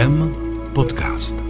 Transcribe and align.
IKEM 0.00 0.32
podcast. 0.72 1.49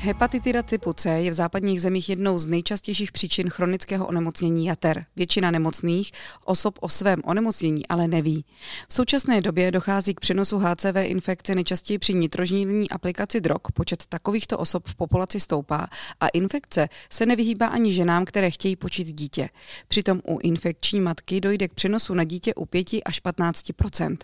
Hepatitida 0.00 0.62
typu 0.62 0.92
C 0.92 1.10
je 1.10 1.30
v 1.30 1.34
západních 1.34 1.80
zemích 1.80 2.08
jednou 2.08 2.38
z 2.38 2.46
nejčastějších 2.46 3.12
příčin 3.12 3.50
chronického 3.50 4.06
onemocnění 4.06 4.66
jater. 4.66 5.04
Většina 5.16 5.50
nemocných 5.50 6.12
osob 6.44 6.78
o 6.80 6.88
svém 6.88 7.20
onemocnění 7.24 7.86
ale 7.86 8.08
neví. 8.08 8.44
V 8.88 8.94
současné 8.94 9.40
době 9.40 9.70
dochází 9.70 10.14
k 10.14 10.20
přenosu 10.20 10.58
HCV 10.58 10.96
infekce 11.02 11.54
nejčastěji 11.54 11.98
při 11.98 12.14
nitrožnílní 12.14 12.90
aplikaci 12.90 13.40
drog. 13.40 13.60
Počet 13.74 14.06
takovýchto 14.08 14.58
osob 14.58 14.88
v 14.88 14.94
populaci 14.94 15.40
stoupá 15.40 15.86
a 16.20 16.28
infekce 16.28 16.88
se 17.10 17.26
nevyhýbá 17.26 17.66
ani 17.66 17.92
ženám, 17.92 18.24
které 18.24 18.50
chtějí 18.50 18.76
počít 18.76 19.06
dítě. 19.06 19.48
Přitom 19.88 20.20
u 20.28 20.38
infekční 20.42 21.00
matky 21.00 21.40
dojde 21.40 21.68
k 21.68 21.74
přenosu 21.74 22.14
na 22.14 22.24
dítě 22.24 22.54
u 22.54 22.66
5 22.66 22.88
až 23.04 23.22
15% 23.22 24.16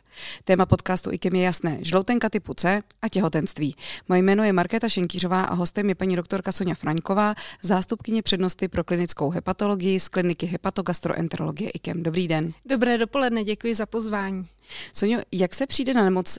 Téma 0.45 0.67
podcastu 0.67 1.13
IKEM 1.13 1.35
je 1.35 1.43
jasné. 1.43 1.79
Žloutenka 1.81 2.29
typu 2.29 2.55
C 2.55 2.83
a 3.03 3.09
těhotenství. 3.09 3.77
Moje 4.09 4.23
jméno 4.23 4.45
je 4.45 4.53
Markéta 4.53 4.89
Šenkýřová 4.89 5.43
a 5.43 5.64
hostem 5.65 5.89
je 5.89 5.95
paní 5.95 6.17
doktorka 6.17 6.53
Sonja 6.53 6.75
Fraňková, 6.75 7.35
zástupkyně 7.63 8.23
přednosti 8.23 8.69
pro 8.69 8.85
klinickou 8.85 9.31
hepatologii 9.31 10.01
z 10.01 10.09
kliniky 10.09 10.47
hepatogastroenterologie 10.47 11.71
IKEM. 11.71 12.03
Dobrý 12.03 12.29
den. 12.29 12.53
Dobré 12.65 12.99
dopoledne, 12.99 13.45
děkuji 13.45 13.75
za 13.75 13.87
pozvání. 13.87 14.49
Sonjo, 14.93 15.21
jak 15.33 15.55
se 15.55 15.67
přijde 15.67 15.95
na 15.95 16.05
nemoc 16.05 16.39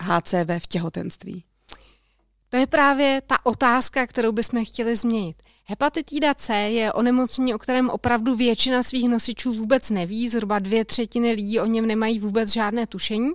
HCV 0.00 0.50
v 0.58 0.66
těhotenství? 0.66 1.44
To 2.48 2.56
je 2.56 2.66
právě 2.66 3.22
ta 3.26 3.46
otázka, 3.46 4.06
kterou 4.06 4.32
bychom 4.32 4.64
chtěli 4.64 4.96
změnit. 4.96 5.42
Hepatitida 5.68 6.34
C 6.34 6.54
je 6.54 6.92
onemocnění, 6.92 7.54
o 7.54 7.58
kterém 7.58 7.90
opravdu 7.90 8.34
většina 8.34 8.82
svých 8.82 9.08
nosičů 9.08 9.52
vůbec 9.52 9.90
neví, 9.90 10.28
zhruba 10.28 10.58
dvě 10.58 10.84
třetiny 10.84 11.32
lidí 11.32 11.60
o 11.60 11.66
něm 11.66 11.86
nemají 11.86 12.18
vůbec 12.18 12.52
žádné 12.52 12.86
tušení. 12.86 13.30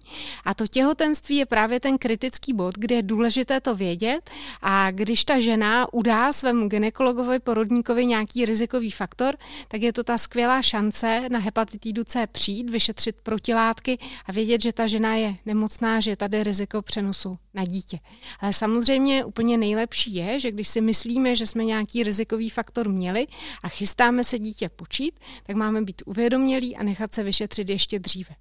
A 0.45 0.53
to 0.53 0.67
těhotenství 0.67 1.35
je 1.35 1.45
právě 1.45 1.79
ten 1.79 1.97
kritický 1.97 2.53
bod, 2.53 2.75
kde 2.77 2.95
je 2.95 3.03
důležité 3.03 3.61
to 3.61 3.75
vědět. 3.75 4.29
A 4.61 4.91
když 4.91 5.23
ta 5.23 5.39
žena 5.39 5.93
udá 5.93 6.33
svému 6.33 6.67
ginekologovi, 6.67 7.39
porodníkovi 7.39 8.05
nějaký 8.05 8.45
rizikový 8.45 8.91
faktor, 8.91 9.37
tak 9.67 9.81
je 9.81 9.93
to 9.93 10.03
ta 10.03 10.17
skvělá 10.17 10.61
šance 10.61 11.27
na 11.31 11.39
hepatitidu 11.39 12.03
C 12.03 12.27
přijít, 12.27 12.69
vyšetřit 12.69 13.15
protilátky 13.23 13.97
a 14.25 14.31
vědět, 14.31 14.61
že 14.61 14.73
ta 14.73 14.87
žena 14.87 15.15
je 15.15 15.35
nemocná, 15.45 15.99
že 15.99 16.11
je 16.11 16.17
tady 16.17 16.43
riziko 16.43 16.81
přenosu 16.81 17.37
na 17.53 17.65
dítě. 17.65 17.99
Ale 18.39 18.53
samozřejmě 18.53 19.25
úplně 19.25 19.57
nejlepší 19.57 20.15
je, 20.15 20.39
že 20.39 20.51
když 20.51 20.67
si 20.67 20.81
myslíme, 20.81 21.35
že 21.35 21.47
jsme 21.47 21.65
nějaký 21.65 22.03
rizikový 22.21 22.49
faktor 22.49 22.89
měli 22.89 23.27
a 23.63 23.69
chystáme 23.69 24.23
se 24.23 24.39
dítě 24.39 24.69
počít, 24.69 25.19
tak 25.43 25.55
máme 25.55 25.81
být 25.81 26.01
uvědomělí 26.05 26.75
a 26.75 26.83
nechat 26.83 27.15
se 27.15 27.23
vyšetřit 27.23 27.69
ještě 27.69 27.99
dříve. 27.99 28.35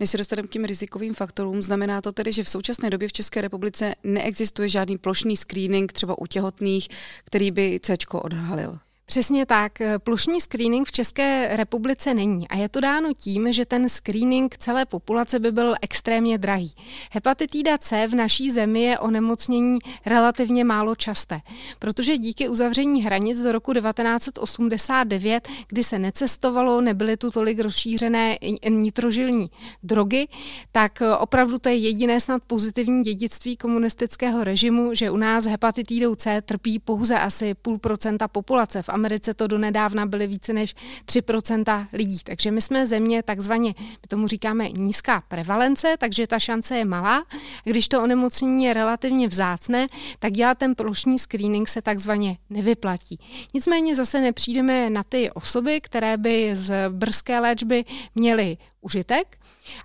Než 0.00 0.10
se 0.10 0.18
dostaneme 0.18 0.48
k 0.48 0.50
těm 0.50 0.64
rizikovým 0.64 1.14
faktorům, 1.14 1.62
znamená 1.62 2.00
to 2.00 2.12
tedy, 2.12 2.32
že 2.32 2.44
v 2.44 2.48
současné 2.48 2.90
době 2.90 3.08
v 3.08 3.12
České 3.12 3.40
republice 3.40 3.94
neexistuje 4.04 4.68
žádný 4.68 4.98
plošný 4.98 5.36
screening 5.36 5.92
třeba 5.92 6.18
u 6.18 6.26
těhotných, 6.26 6.88
který 7.24 7.50
by 7.50 7.80
C 7.82 7.96
odhalil. 8.12 8.78
Přesně 9.04 9.46
tak. 9.46 9.72
Plošní 9.98 10.40
screening 10.40 10.88
v 10.88 10.92
České 10.92 11.56
republice 11.56 12.14
není 12.14 12.48
a 12.48 12.56
je 12.56 12.68
to 12.68 12.80
dáno 12.80 13.08
tím, 13.18 13.52
že 13.52 13.66
ten 13.66 13.88
screening 13.88 14.58
celé 14.58 14.84
populace 14.86 15.38
by 15.38 15.52
byl 15.52 15.74
extrémně 15.82 16.38
drahý. 16.38 16.72
Hepatitida 17.10 17.78
C 17.78 18.06
v 18.06 18.14
naší 18.14 18.50
zemi 18.50 18.82
je 18.82 18.98
onemocnění 18.98 19.78
relativně 20.06 20.64
málo 20.64 20.94
časté, 20.94 21.40
protože 21.78 22.18
díky 22.18 22.48
uzavření 22.48 23.02
hranic 23.02 23.42
do 23.42 23.52
roku 23.52 23.72
1989, 23.72 25.48
kdy 25.68 25.84
se 25.84 25.98
necestovalo, 25.98 26.80
nebyly 26.80 27.16
tu 27.16 27.30
tolik 27.30 27.60
rozšířené 27.60 28.38
nitrožilní 28.68 29.50
drogy, 29.82 30.28
tak 30.72 31.02
opravdu 31.18 31.58
to 31.58 31.68
je 31.68 31.76
jediné 31.76 32.20
snad 32.20 32.42
pozitivní 32.46 33.02
dědictví 33.02 33.56
komunistického 33.56 34.44
režimu, 34.44 34.94
že 34.94 35.10
u 35.10 35.16
nás 35.16 35.46
hepatitidou 35.46 36.14
C 36.14 36.42
trpí 36.42 36.78
pouze 36.78 37.18
asi 37.18 37.54
půl 37.54 37.78
procenta 37.78 38.28
populace. 38.28 38.82
V 38.82 38.88
Americe 38.92 39.34
to 39.34 39.46
donedávna 39.46 40.06
byly 40.06 40.26
více 40.26 40.52
než 40.52 40.74
3% 41.06 41.86
lidí. 41.92 42.18
Takže 42.24 42.50
my 42.50 42.60
jsme 42.60 42.86
země 42.86 43.22
takzvaně, 43.22 43.74
my 43.78 44.06
tomu 44.08 44.26
říkáme 44.26 44.70
nízká 44.70 45.22
prevalence, 45.28 45.94
takže 45.98 46.26
ta 46.26 46.38
šance 46.38 46.76
je 46.76 46.84
malá. 46.84 47.24
Když 47.64 47.88
to 47.88 48.02
onemocnění 48.02 48.64
je 48.64 48.74
relativně 48.74 49.28
vzácné, 49.28 49.86
tak 50.18 50.32
dělat 50.32 50.58
ten 50.58 50.74
plošní 50.74 51.18
screening 51.18 51.68
se 51.68 51.82
takzvaně 51.82 52.38
nevyplatí. 52.50 53.18
Nicméně 53.54 53.96
zase 53.96 54.20
nepřijdeme 54.20 54.90
na 54.90 55.02
ty 55.02 55.30
osoby, 55.30 55.80
které 55.80 56.16
by 56.16 56.50
z 56.56 56.88
brzké 56.88 57.40
léčby 57.40 57.84
měly 58.14 58.56
užitek. 58.82 59.38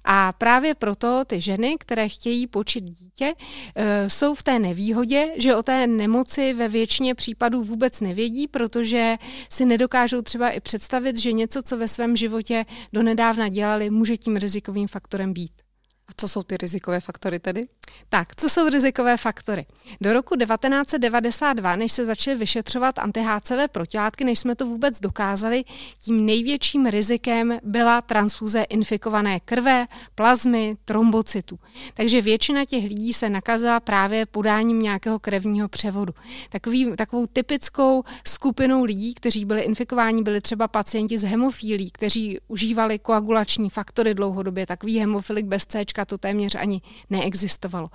A 0.04 0.34
právě 0.34 0.76
proto 0.76 1.26
ty 1.26 1.42
ženy, 1.42 1.76
které 1.80 2.10
chtějí 2.10 2.48
počít 2.48 2.84
dítě, 2.84 3.34
eh, 3.76 4.10
jsou 4.10 4.36
v 4.36 4.44
té 4.44 4.60
nevýhodě, 4.60 5.28
že 5.38 5.56
o 5.56 5.64
té 5.64 5.88
nemoci 5.88 6.54
ve 6.54 6.68
většině 6.68 7.16
případů 7.16 7.64
vůbec 7.64 8.02
nevědí, 8.02 8.48
protože 8.48 9.16
si 9.50 9.66
nedokážou 9.66 10.22
třeba 10.22 10.50
i 10.50 10.60
představit, 10.60 11.18
že 11.18 11.32
něco, 11.32 11.64
co 11.64 11.78
ve 11.78 11.88
svém 11.88 12.18
životě 12.18 12.66
donedávna 12.94 13.50
dělali, 13.50 13.90
může 13.90 14.18
tím 14.18 14.38
rizikovým 14.38 14.88
faktorem 14.88 15.34
být. 15.34 15.67
A 16.10 16.12
co 16.18 16.28
jsou 16.28 16.44
ty 16.44 16.58
rizikové 16.58 17.00
faktory 17.00 17.40
tedy? 17.40 17.68
Tak, 18.10 18.36
co 18.36 18.50
jsou 18.50 18.70
rizikové 18.70 19.18
faktory? 19.18 19.66
Do 20.02 20.14
roku 20.14 20.36
1992, 20.36 21.76
než 21.76 21.92
se 21.92 22.06
začaly 22.06 22.38
vyšetřovat 22.38 22.96
anti-HCV 22.98 23.68
protilátky, 23.68 24.24
než 24.24 24.40
jsme 24.40 24.56
to 24.56 24.66
vůbec 24.66 25.00
dokázali, 25.00 25.64
tím 26.00 26.26
největším 26.26 26.86
rizikem 26.86 27.60
byla 27.64 28.02
transfuze 28.02 28.62
infikované 28.62 29.40
krve, 29.40 29.88
plazmy, 30.16 30.78
trombocytů. 30.86 31.60
Takže 31.94 32.22
většina 32.22 32.66
těch 32.66 32.84
lidí 32.84 33.14
se 33.14 33.30
nakazila 33.30 33.80
právě 33.80 34.26
podáním 34.26 34.82
nějakého 34.82 35.20
krevního 35.20 35.68
převodu. 35.68 36.14
Takový, 36.50 36.96
takovou 36.96 37.26
typickou 37.28 38.04
skupinou 38.28 38.84
lidí, 38.84 39.14
kteří 39.14 39.46
byli 39.46 39.62
infikováni, 39.62 40.24
byli 40.24 40.42
třeba 40.42 40.68
pacienti 40.68 41.18
s 41.18 41.24
hemofílí, 41.24 41.92
kteří 41.92 42.40
užívali 42.48 43.00
koagulační 43.00 43.70
faktory 43.70 44.14
dlouhodobě, 44.14 44.66
takový 44.66 45.00
hemofilik 45.00 45.46
bez 45.46 45.66
C 45.66 45.86
to 46.06 46.18
téměř 46.18 46.56
ani 46.56 46.82
neexistovalo. 47.10 47.88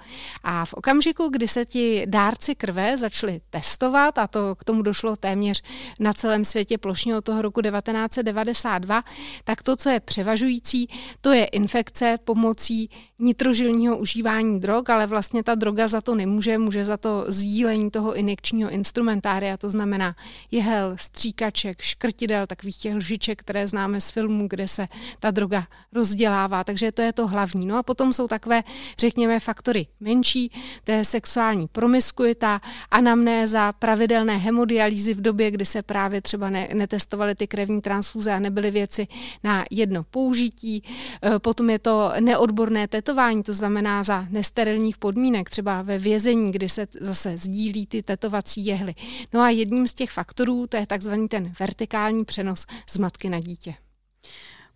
A 0.42 0.64
v 0.64 0.74
okamžiku, 0.74 1.28
kdy 1.28 1.48
se 1.48 1.64
ti 1.64 2.04
dárci 2.06 2.54
krve 2.54 2.96
začali 2.96 3.40
testovat, 3.50 4.18
a 4.18 4.26
to 4.26 4.54
k 4.54 4.64
tomu 4.64 4.82
došlo 4.82 5.16
téměř 5.16 5.62
na 6.00 6.12
celém 6.12 6.44
světě 6.44 6.78
plošně 6.78 7.16
od 7.16 7.24
toho 7.24 7.42
roku 7.42 7.62
1992, 7.62 9.02
tak 9.44 9.62
to, 9.62 9.76
co 9.76 9.88
je 9.88 10.00
převažující, 10.00 10.88
to 11.20 11.32
je 11.32 11.44
infekce 11.44 12.18
pomocí 12.24 12.91
nitrožilního 13.18 13.98
užívání 13.98 14.60
drog, 14.60 14.91
ale 14.91 15.06
vlastně 15.06 15.42
ta 15.42 15.54
droga 15.54 15.88
za 15.88 16.00
to 16.00 16.14
nemůže, 16.14 16.58
může 16.58 16.84
za 16.84 16.96
to 16.96 17.24
sdílení 17.28 17.91
toho 17.91 18.14
injekčního 18.14 18.70
instrumentária, 18.70 19.56
to 19.56 19.70
znamená 19.70 20.16
jehel, 20.50 20.96
stříkaček, 20.96 21.82
škrtidel, 21.82 22.46
takových 22.46 22.76
těch 22.76 22.94
lžiček, 22.94 23.41
které 23.41 23.68
známe 23.68 24.00
z 24.00 24.10
filmů, 24.10 24.48
kde 24.48 24.68
se 24.68 24.88
ta 25.20 25.30
droga 25.30 25.66
rozdělává, 25.92 26.64
takže 26.64 26.92
to 26.92 27.02
je 27.02 27.12
to 27.12 27.26
hlavní. 27.26 27.66
No 27.66 27.76
a 27.76 27.82
potom 27.92 28.12
jsou 28.12 28.28
takové, 28.28 28.62
řekněme, 28.98 29.41
faktory 29.41 29.86
menší, 30.00 30.53
to 30.84 30.92
je 30.92 31.04
sexuální 31.04 31.69
promiskuita, 31.69 32.60
anamnéza, 32.91 33.72
pravidelné 33.72 34.36
hemodialýzy 34.36 35.14
v 35.14 35.20
době, 35.20 35.50
kdy 35.50 35.66
se 35.66 35.82
právě 35.82 36.22
třeba 36.22 36.50
ne, 36.50 36.69
netestovaly 36.75 37.34
ty 37.34 37.47
krevní 37.47 37.80
transfuze 37.80 38.32
a 38.32 38.38
nebyly 38.38 38.70
věci 38.70 39.06
na 39.44 39.64
jedno 39.70 40.04
použití. 40.04 40.82
E, 41.22 41.38
potom 41.38 41.70
je 41.70 41.78
to 41.78 42.12
neodborné 42.20 42.88
tetování, 42.88 43.42
to 43.42 43.54
znamená 43.54 44.03
za 44.03 44.26
nesterilních 44.30 44.97
podmínek, 44.97 45.50
třeba 45.50 45.82
ve 45.82 45.98
vězení, 45.98 46.53
kdy 46.53 46.69
se 46.69 46.86
zase 47.00 47.36
sdílí 47.36 47.86
ty 47.86 48.03
tetovací 48.03 48.66
jehly. 48.66 48.94
No 49.32 49.41
a 49.41 49.50
jedním 49.50 49.86
z 49.86 49.94
těch 49.94 50.10
faktorů, 50.10 50.66
to 50.66 50.76
je 50.76 50.86
takzvaný 50.86 51.28
ten 51.28 51.53
vertikální 51.60 52.24
přenos 52.24 52.66
z 52.91 52.98
matky 52.98 53.28
na 53.28 53.41
dítě. 53.41 53.81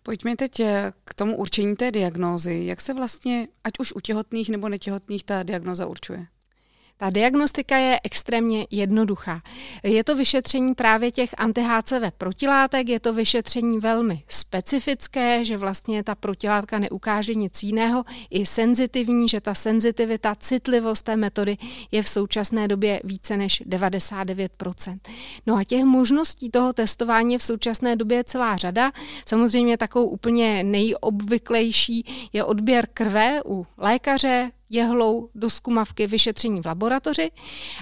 Pojďme 0.07 0.35
teď 0.35 0.59
eh, 0.59 0.93
k 1.03 1.13
tomu 1.13 1.37
určení 1.37 1.75
té 1.75 1.91
diagnózy. 1.91 2.65
Jak 2.65 2.81
se 2.81 2.93
vlastně, 2.93 3.47
ať 3.63 3.73
už 3.79 3.93
u 3.95 3.99
těhotných 3.99 4.49
nebo 4.49 4.69
netěhotných, 4.69 5.23
ta 5.23 5.43
diagnóza 5.43 5.85
určuje? 5.85 6.27
Ta 6.99 7.09
diagnostika 7.09 7.77
je 7.77 7.99
extrémně 8.03 8.67
jednoduchá. 8.71 9.41
Je 9.83 10.03
to 10.03 10.15
vyšetření 10.15 10.75
právě 10.75 11.11
těch 11.11 11.29
anti-HCV 11.37 12.11
protilátek, 12.17 12.89
je 12.89 12.99
to 12.99 13.13
vyšetření 13.13 13.79
velmi 13.79 14.23
specifické, 14.27 15.45
že 15.45 15.57
vlastně 15.57 16.03
ta 16.03 16.15
protilátka 16.15 16.79
neukáže 16.79 17.33
nic 17.33 17.63
jiného, 17.63 18.03
i 18.29 18.45
senzitivní, 18.45 19.29
že 19.29 19.41
ta 19.41 19.53
senzitivita, 19.53 20.35
citlivost 20.35 21.05
té 21.05 21.15
metody 21.15 21.57
je 21.91 22.03
v 22.03 22.09
současné 22.09 22.67
době 22.67 23.01
více 23.03 23.37
než 23.37 23.63
99%. 23.65 24.99
No 25.47 25.55
a 25.55 25.63
těch 25.63 25.83
možností 25.83 26.49
toho 26.49 26.73
testování 26.73 27.33
je 27.33 27.39
v 27.39 27.43
současné 27.43 27.95
době 27.95 28.23
celá 28.23 28.57
řada. 28.57 28.91
Samozřejmě 29.25 29.77
takovou 29.77 30.05
úplně 30.05 30.63
nejobvyklejší 30.63 32.29
je 32.33 32.43
odběr 32.43 32.87
krve 32.93 33.41
u 33.45 33.65
lékaře, 33.77 34.51
jehlou 34.69 35.29
do 35.35 35.49
zkumavky 35.49 36.07
vyšetření 36.07 36.61
v 36.61 36.65
laboratoři, 36.65 37.31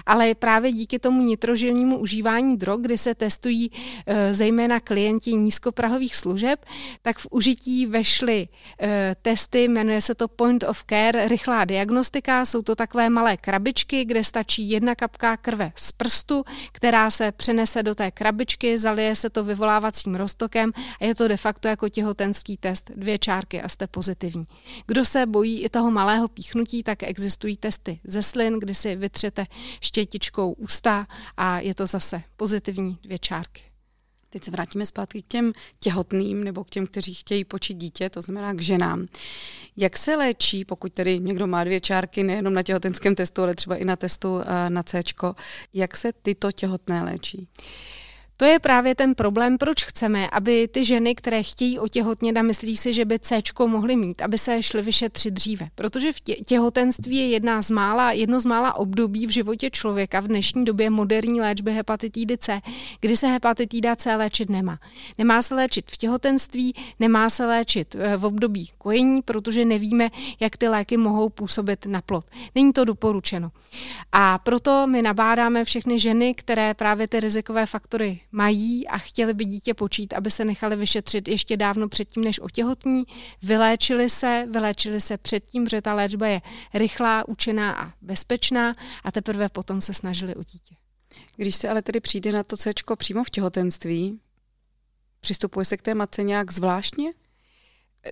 ale 0.06 0.34
právě 0.34 0.72
díky 0.72 0.98
tomu 0.98 1.22
nitrožilnímu 1.22 1.98
užívání 1.98 2.56
drog, 2.56 2.80
kdy 2.80 2.98
se 2.98 3.14
testují 3.14 3.70
e, 4.06 4.34
zejména 4.34 4.80
klienti 4.80 5.34
nízkoprahových 5.34 6.16
služeb, 6.16 6.64
tak 7.02 7.18
v 7.18 7.26
užití 7.30 7.86
vešly 7.86 8.48
e, 8.82 9.16
testy, 9.22 9.68
jmenuje 9.68 10.00
se 10.00 10.14
to 10.14 10.28
Point 10.28 10.64
of 10.64 10.84
Care, 10.90 11.28
rychlá 11.28 11.64
diagnostika, 11.64 12.44
jsou 12.44 12.62
to 12.62 12.74
takové 12.74 13.10
malé 13.10 13.36
krabičky, 13.36 14.04
kde 14.04 14.24
stačí 14.24 14.70
jedna 14.70 14.94
kapka 14.94 15.36
krve 15.36 15.72
z 15.76 15.92
prstu, 15.92 16.44
která 16.72 17.10
se 17.10 17.32
přenese 17.32 17.82
do 17.82 17.94
té 17.94 18.10
krabičky, 18.10 18.78
zalije 18.78 19.16
se 19.16 19.30
to 19.30 19.44
vyvolávacím 19.44 20.14
roztokem 20.14 20.72
a 21.00 21.04
je 21.04 21.14
to 21.14 21.28
de 21.28 21.36
facto 21.36 21.68
jako 21.68 21.88
těhotenský 21.88 22.56
test, 22.56 22.90
dvě 22.96 23.18
čárky 23.18 23.62
a 23.62 23.68
jste 23.68 23.86
pozitivní. 23.86 24.44
Kdo 24.86 25.04
se 25.04 25.26
bojí 25.26 25.62
i 25.62 25.68
toho 25.68 25.90
malého 25.90 26.28
píchnutí, 26.28 26.75
tak 26.82 27.02
existují 27.02 27.56
testy 27.56 28.00
ze 28.04 28.22
slin, 28.22 28.58
kdy 28.60 28.74
si 28.74 28.96
vytřete 28.96 29.46
štětičkou 29.80 30.52
ústa 30.52 31.06
a 31.36 31.60
je 31.60 31.74
to 31.74 31.86
zase 31.86 32.22
pozitivní 32.36 32.98
dvě 33.02 33.18
čárky. 33.18 33.62
Teď 34.30 34.44
se 34.44 34.50
vrátíme 34.50 34.86
zpátky 34.86 35.22
k 35.22 35.26
těm 35.26 35.52
těhotným 35.80 36.44
nebo 36.44 36.64
k 36.64 36.70
těm, 36.70 36.86
kteří 36.86 37.14
chtějí 37.14 37.44
počít 37.44 37.76
dítě, 37.76 38.10
to 38.10 38.22
znamená 38.22 38.52
k 38.52 38.60
ženám. 38.60 39.06
Jak 39.76 39.96
se 39.96 40.16
léčí, 40.16 40.64
pokud 40.64 40.92
tedy 40.92 41.20
někdo 41.20 41.46
má 41.46 41.64
dvě 41.64 41.80
čárky, 41.80 42.22
nejenom 42.22 42.54
na 42.54 42.62
těhotenském 42.62 43.14
testu, 43.14 43.42
ale 43.42 43.54
třeba 43.54 43.76
i 43.76 43.84
na 43.84 43.96
testu 43.96 44.40
eh, 44.40 44.70
na 44.70 44.82
C, 44.82 45.02
jak 45.74 45.96
se 45.96 46.12
tyto 46.12 46.52
těhotné 46.52 47.02
léčí? 47.02 47.48
To 48.38 48.44
je 48.44 48.58
právě 48.58 48.94
ten 48.94 49.14
problém, 49.14 49.58
proč 49.58 49.84
chceme, 49.84 50.30
aby 50.30 50.68
ty 50.68 50.84
ženy, 50.84 51.14
které 51.14 51.42
chtějí 51.42 51.78
otěhotnět 51.78 52.36
a 52.36 52.42
myslí 52.42 52.76
si, 52.76 52.92
že 52.92 53.04
by 53.04 53.18
C 53.18 53.42
mohly 53.66 53.96
mít, 53.96 54.22
aby 54.22 54.38
se 54.38 54.62
šly 54.62 54.82
vyšetřit 54.82 55.34
dříve. 55.34 55.68
Protože 55.74 56.12
v 56.12 56.20
těhotenství 56.44 57.16
je 57.16 57.28
jedna 57.28 57.62
z 57.62 57.70
mála, 57.70 58.12
jedno 58.12 58.40
z 58.40 58.44
mála 58.44 58.74
období 58.74 59.26
v 59.26 59.30
životě 59.30 59.70
člověka 59.70 60.20
v 60.20 60.28
dnešní 60.28 60.64
době 60.64 60.90
moderní 60.90 61.40
léčby 61.40 61.72
hepatitidy 61.72 62.38
C, 62.38 62.60
kdy 63.00 63.16
se 63.16 63.26
hepatitida 63.26 63.96
C 63.96 64.16
léčit 64.16 64.50
nemá. 64.50 64.78
Nemá 65.18 65.42
se 65.42 65.54
léčit 65.54 65.90
v 65.90 65.96
těhotenství, 65.96 66.74
nemá 67.00 67.30
se 67.30 67.46
léčit 67.46 67.96
eh, 67.98 68.16
v 68.16 68.24
období 68.24 68.70
kojení, 68.78 69.22
protože 69.22 69.64
nevíme, 69.64 70.10
jak 70.40 70.56
ty 70.56 70.68
léky 70.68 70.96
mohou 70.96 71.28
působit 71.28 71.86
na 71.86 72.00
plod. 72.00 72.24
Není 72.54 72.72
to 72.72 72.84
doporučeno. 72.84 73.50
A 74.12 74.38
proto 74.38 74.86
my 74.86 75.02
nabádáme 75.02 75.64
všechny 75.64 76.00
ženy, 76.00 76.34
které 76.34 76.74
právě 76.74 77.08
ty 77.08 77.20
rizikové 77.20 77.66
faktory 77.66 78.20
mají 78.32 78.88
a 78.88 78.98
chtěli 78.98 79.34
by 79.34 79.44
dítě 79.44 79.74
počít, 79.74 80.12
aby 80.12 80.30
se 80.30 80.44
nechali 80.44 80.76
vyšetřit 80.76 81.28
ještě 81.28 81.56
dávno 81.56 81.88
předtím, 81.88 82.24
než 82.24 82.40
otěhotní, 82.40 83.04
vyléčili 83.42 84.10
se, 84.10 84.46
vyléčili 84.50 85.00
se 85.00 85.18
předtím, 85.18 85.66
že 85.66 85.82
ta 85.82 85.94
léčba 85.94 86.26
je 86.26 86.40
rychlá, 86.74 87.28
účinná 87.28 87.72
a 87.72 87.92
bezpečná 88.02 88.72
a 89.04 89.12
teprve 89.12 89.48
potom 89.48 89.80
se 89.80 89.94
snažili 89.94 90.34
o 90.34 90.42
dítě. 90.42 90.74
Když 91.36 91.56
se 91.56 91.68
ale 91.68 91.82
tedy 91.82 92.00
přijde 92.00 92.32
na 92.32 92.42
to 92.42 92.56
C 92.56 92.72
přímo 92.98 93.24
v 93.24 93.30
těhotenství, 93.30 94.20
přistupuje 95.20 95.64
se 95.64 95.76
k 95.76 95.82
té 95.82 95.94
matce 95.94 96.22
nějak 96.22 96.52
zvláštně? 96.52 97.12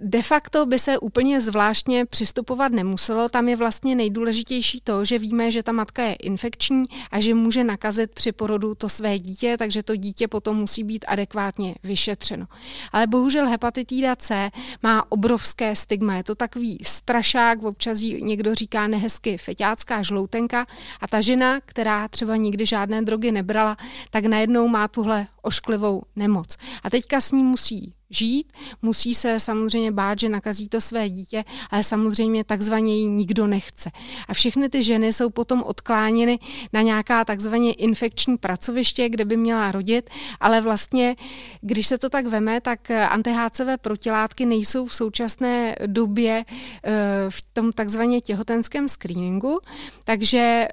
De 0.00 0.22
facto 0.22 0.66
by 0.66 0.78
se 0.78 0.98
úplně 0.98 1.40
zvláštně 1.40 2.06
přistupovat 2.06 2.72
nemuselo. 2.72 3.28
Tam 3.28 3.48
je 3.48 3.56
vlastně 3.56 3.94
nejdůležitější 3.94 4.80
to, 4.84 5.04
že 5.04 5.18
víme, 5.18 5.50
že 5.50 5.62
ta 5.62 5.72
matka 5.72 6.02
je 6.02 6.14
infekční 6.14 6.84
a 7.10 7.20
že 7.20 7.34
může 7.34 7.64
nakazit 7.64 8.10
při 8.10 8.32
porodu 8.32 8.74
to 8.74 8.88
své 8.88 9.18
dítě, 9.18 9.56
takže 9.58 9.82
to 9.82 9.96
dítě 9.96 10.28
potom 10.28 10.56
musí 10.56 10.84
být 10.84 11.04
adekvátně 11.08 11.74
vyšetřeno. 11.82 12.46
Ale 12.92 13.06
bohužel 13.06 13.48
hepatitida 13.48 14.16
C 14.16 14.50
má 14.82 15.12
obrovské 15.12 15.76
stigma. 15.76 16.16
Je 16.16 16.24
to 16.24 16.34
takový 16.34 16.78
strašák, 16.82 17.62
občas 17.62 17.98
někdo 18.00 18.54
říká 18.54 18.86
nehezky 18.86 19.38
feťácká 19.38 20.02
žloutenka 20.02 20.66
a 21.00 21.08
ta 21.08 21.20
žena, 21.20 21.60
která 21.66 22.08
třeba 22.08 22.36
nikdy 22.36 22.66
žádné 22.66 23.02
drogy 23.02 23.32
nebrala, 23.32 23.76
tak 24.10 24.24
najednou 24.24 24.68
má 24.68 24.88
tuhle 24.88 25.26
ošklivou 25.44 26.02
nemoc. 26.16 26.56
A 26.82 26.90
teďka 26.90 27.20
s 27.20 27.32
ní 27.32 27.44
musí 27.44 27.94
žít, 28.10 28.52
musí 28.82 29.14
se 29.14 29.40
samozřejmě 29.40 29.92
bát, 29.92 30.18
že 30.18 30.28
nakazí 30.28 30.68
to 30.68 30.80
své 30.80 31.08
dítě, 31.08 31.44
ale 31.70 31.84
samozřejmě 31.84 32.44
takzvaně 32.44 32.96
ji 32.96 33.08
nikdo 33.08 33.46
nechce. 33.46 33.90
A 34.28 34.34
všechny 34.34 34.68
ty 34.68 34.82
ženy 34.82 35.12
jsou 35.12 35.30
potom 35.30 35.62
odkláněny 35.62 36.38
na 36.72 36.82
nějaká 36.82 37.24
takzvaně 37.24 37.72
infekční 37.72 38.36
pracoviště, 38.36 39.08
kde 39.08 39.24
by 39.24 39.36
měla 39.36 39.72
rodit, 39.72 40.10
ale 40.40 40.60
vlastně, 40.60 41.16
když 41.60 41.86
se 41.86 41.98
to 41.98 42.08
tak 42.08 42.26
veme, 42.26 42.60
tak 42.60 42.90
anti-HCV 42.90 43.78
protilátky 43.78 44.46
nejsou 44.46 44.86
v 44.86 44.94
současné 44.94 45.76
době 45.86 46.44
eh, 46.84 46.90
v 47.28 47.42
tom 47.52 47.72
takzvaně 47.72 48.20
těhotenském 48.20 48.88
screeningu, 48.88 49.60
takže 50.04 50.68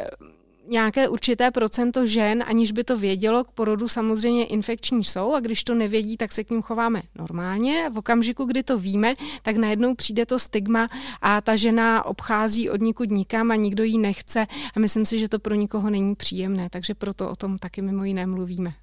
nějaké 0.68 1.10
určité 1.10 1.52
procento 1.52 2.06
žen, 2.06 2.44
aniž 2.48 2.72
by 2.72 2.84
to 2.84 2.98
vědělo, 2.98 3.44
k 3.44 3.52
porodu 3.52 3.88
samozřejmě 3.88 4.46
infekční 4.46 5.04
jsou 5.04 5.34
a 5.34 5.40
když 5.40 5.64
to 5.64 5.76
nevědí, 5.76 6.18
tak 6.18 6.32
se 6.32 6.44
k 6.44 6.50
ním 6.50 6.62
chováme 6.62 7.02
normálně. 7.16 7.90
V 7.90 7.98
okamžiku, 7.98 8.46
kdy 8.46 8.64
to 8.64 8.78
víme, 8.78 9.14
tak 9.42 9.56
najednou 9.56 9.96
přijde 9.96 10.26
to 10.26 10.40
stigma 10.40 10.88
a 11.22 11.42
ta 11.42 11.56
žena 11.56 12.06
obchází 12.06 12.70
od 12.70 12.82
nikud 12.82 13.10
nikam 13.10 13.52
a 13.52 13.56
nikdo 13.56 13.84
jí 13.84 13.98
nechce 13.98 14.48
a 14.76 14.80
myslím 14.80 15.06
si, 15.06 15.20
že 15.20 15.30
to 15.30 15.40
pro 15.40 15.56
nikoho 15.56 15.90
není 15.90 16.16
příjemné, 16.16 16.70
takže 16.70 16.94
proto 16.94 17.30
o 17.30 17.36
tom 17.36 17.58
taky 17.58 17.82
mimo 17.82 18.04
jiné 18.04 18.26
mluvíme. 18.26 18.74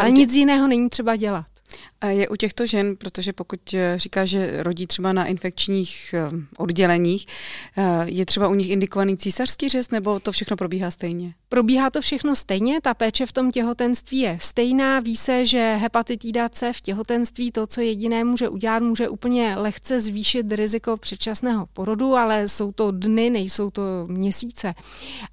Ale 0.00 0.10
nic 0.10 0.34
jiného 0.34 0.68
není 0.68 0.90
třeba 0.90 1.16
dělat. 1.16 1.46
A 2.02 2.06
je 2.06 2.28
u 2.28 2.36
těchto 2.36 2.66
žen, 2.66 2.96
protože 2.96 3.32
pokud 3.32 3.74
eh, 3.74 3.98
říká, 3.98 4.24
že 4.24 4.62
rodí 4.62 4.86
třeba 4.86 5.12
na 5.12 5.24
infekčních 5.24 6.14
eh, 6.14 6.30
odděleních, 6.56 7.26
eh, 7.78 7.82
je 8.04 8.26
třeba 8.26 8.48
u 8.48 8.54
nich 8.54 8.70
indikovaný 8.70 9.16
císařský 9.16 9.68
řez, 9.68 9.90
nebo 9.90 10.20
to 10.20 10.32
všechno 10.32 10.56
probíhá 10.56 10.90
stejně? 10.90 11.34
Probíhá 11.48 11.90
to 11.90 12.00
všechno 12.00 12.36
stejně, 12.36 12.80
ta 12.80 12.94
péče 12.94 13.26
v 13.26 13.32
tom 13.32 13.50
těhotenství 13.50 14.18
je 14.18 14.38
stejná. 14.40 15.00
Ví 15.00 15.16
se, 15.16 15.46
že 15.46 15.76
hepatitida 15.80 16.48
C 16.48 16.72
v 16.72 16.80
těhotenství 16.80 17.52
to, 17.52 17.66
co 17.66 17.80
jediné 17.80 18.24
může 18.24 18.48
udělat, 18.48 18.82
může 18.82 19.08
úplně 19.08 19.56
lehce 19.56 20.00
zvýšit 20.00 20.52
riziko 20.52 20.96
předčasného 20.96 21.66
porodu, 21.72 22.14
ale 22.14 22.48
jsou 22.48 22.72
to 22.72 22.90
dny, 22.90 23.30
nejsou 23.30 23.70
to 23.70 23.82
měsíce. 24.10 24.74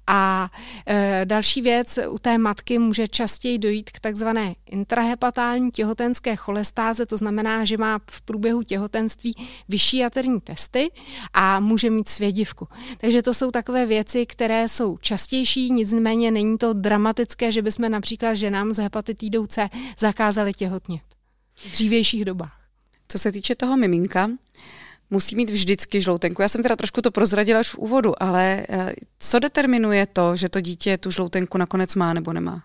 A 0.06 0.50
e, 0.86 1.22
další 1.24 1.62
věc, 1.62 1.98
u 2.08 2.18
té 2.18 2.38
matky 2.38 2.78
může 2.78 3.08
častěji 3.08 3.58
dojít 3.58 3.90
k 3.90 4.00
takzvané 4.00 4.54
intrahepatální 4.66 5.70
těhotenské 5.70 6.36
cholestáze, 6.60 7.06
to 7.06 7.16
znamená, 7.16 7.64
že 7.64 7.76
má 7.76 8.00
v 8.10 8.22
průběhu 8.22 8.62
těhotenství 8.62 9.34
vyšší 9.68 9.96
jaterní 9.96 10.40
testy 10.40 10.90
a 11.32 11.60
může 11.60 11.90
mít 11.90 12.08
svědivku. 12.08 12.68
Takže 12.98 13.22
to 13.22 13.34
jsou 13.34 13.50
takové 13.50 13.86
věci, 13.86 14.26
které 14.26 14.68
jsou 14.68 14.98
častější, 14.98 15.72
nicméně 15.72 16.30
není 16.30 16.58
to 16.58 16.72
dramatické, 16.72 17.52
že 17.52 17.62
bychom 17.62 17.90
například 17.90 18.34
ženám 18.34 18.74
s 18.74 18.78
hepatitidou 18.78 19.46
C 19.46 19.68
zakázali 19.98 20.52
těhotnět 20.52 21.02
v 21.54 21.72
dřívějších 21.72 22.24
dobách. 22.24 22.60
Co 23.08 23.18
se 23.18 23.32
týče 23.32 23.54
toho 23.54 23.76
miminka, 23.76 24.30
musí 25.10 25.36
mít 25.36 25.50
vždycky 25.50 26.00
žloutenku. 26.00 26.42
Já 26.42 26.48
jsem 26.48 26.62
teda 26.62 26.76
trošku 26.76 27.02
to 27.02 27.10
prozradila 27.10 27.60
už 27.60 27.68
v 27.68 27.78
úvodu, 27.78 28.22
ale 28.22 28.66
eh, 28.68 28.92
co 29.18 29.38
determinuje 29.38 30.06
to, 30.06 30.36
že 30.36 30.48
to 30.48 30.60
dítě 30.60 30.98
tu 30.98 31.10
žloutenku 31.10 31.58
nakonec 31.58 31.94
má 31.94 32.14
nebo 32.14 32.32
nemá? 32.32 32.62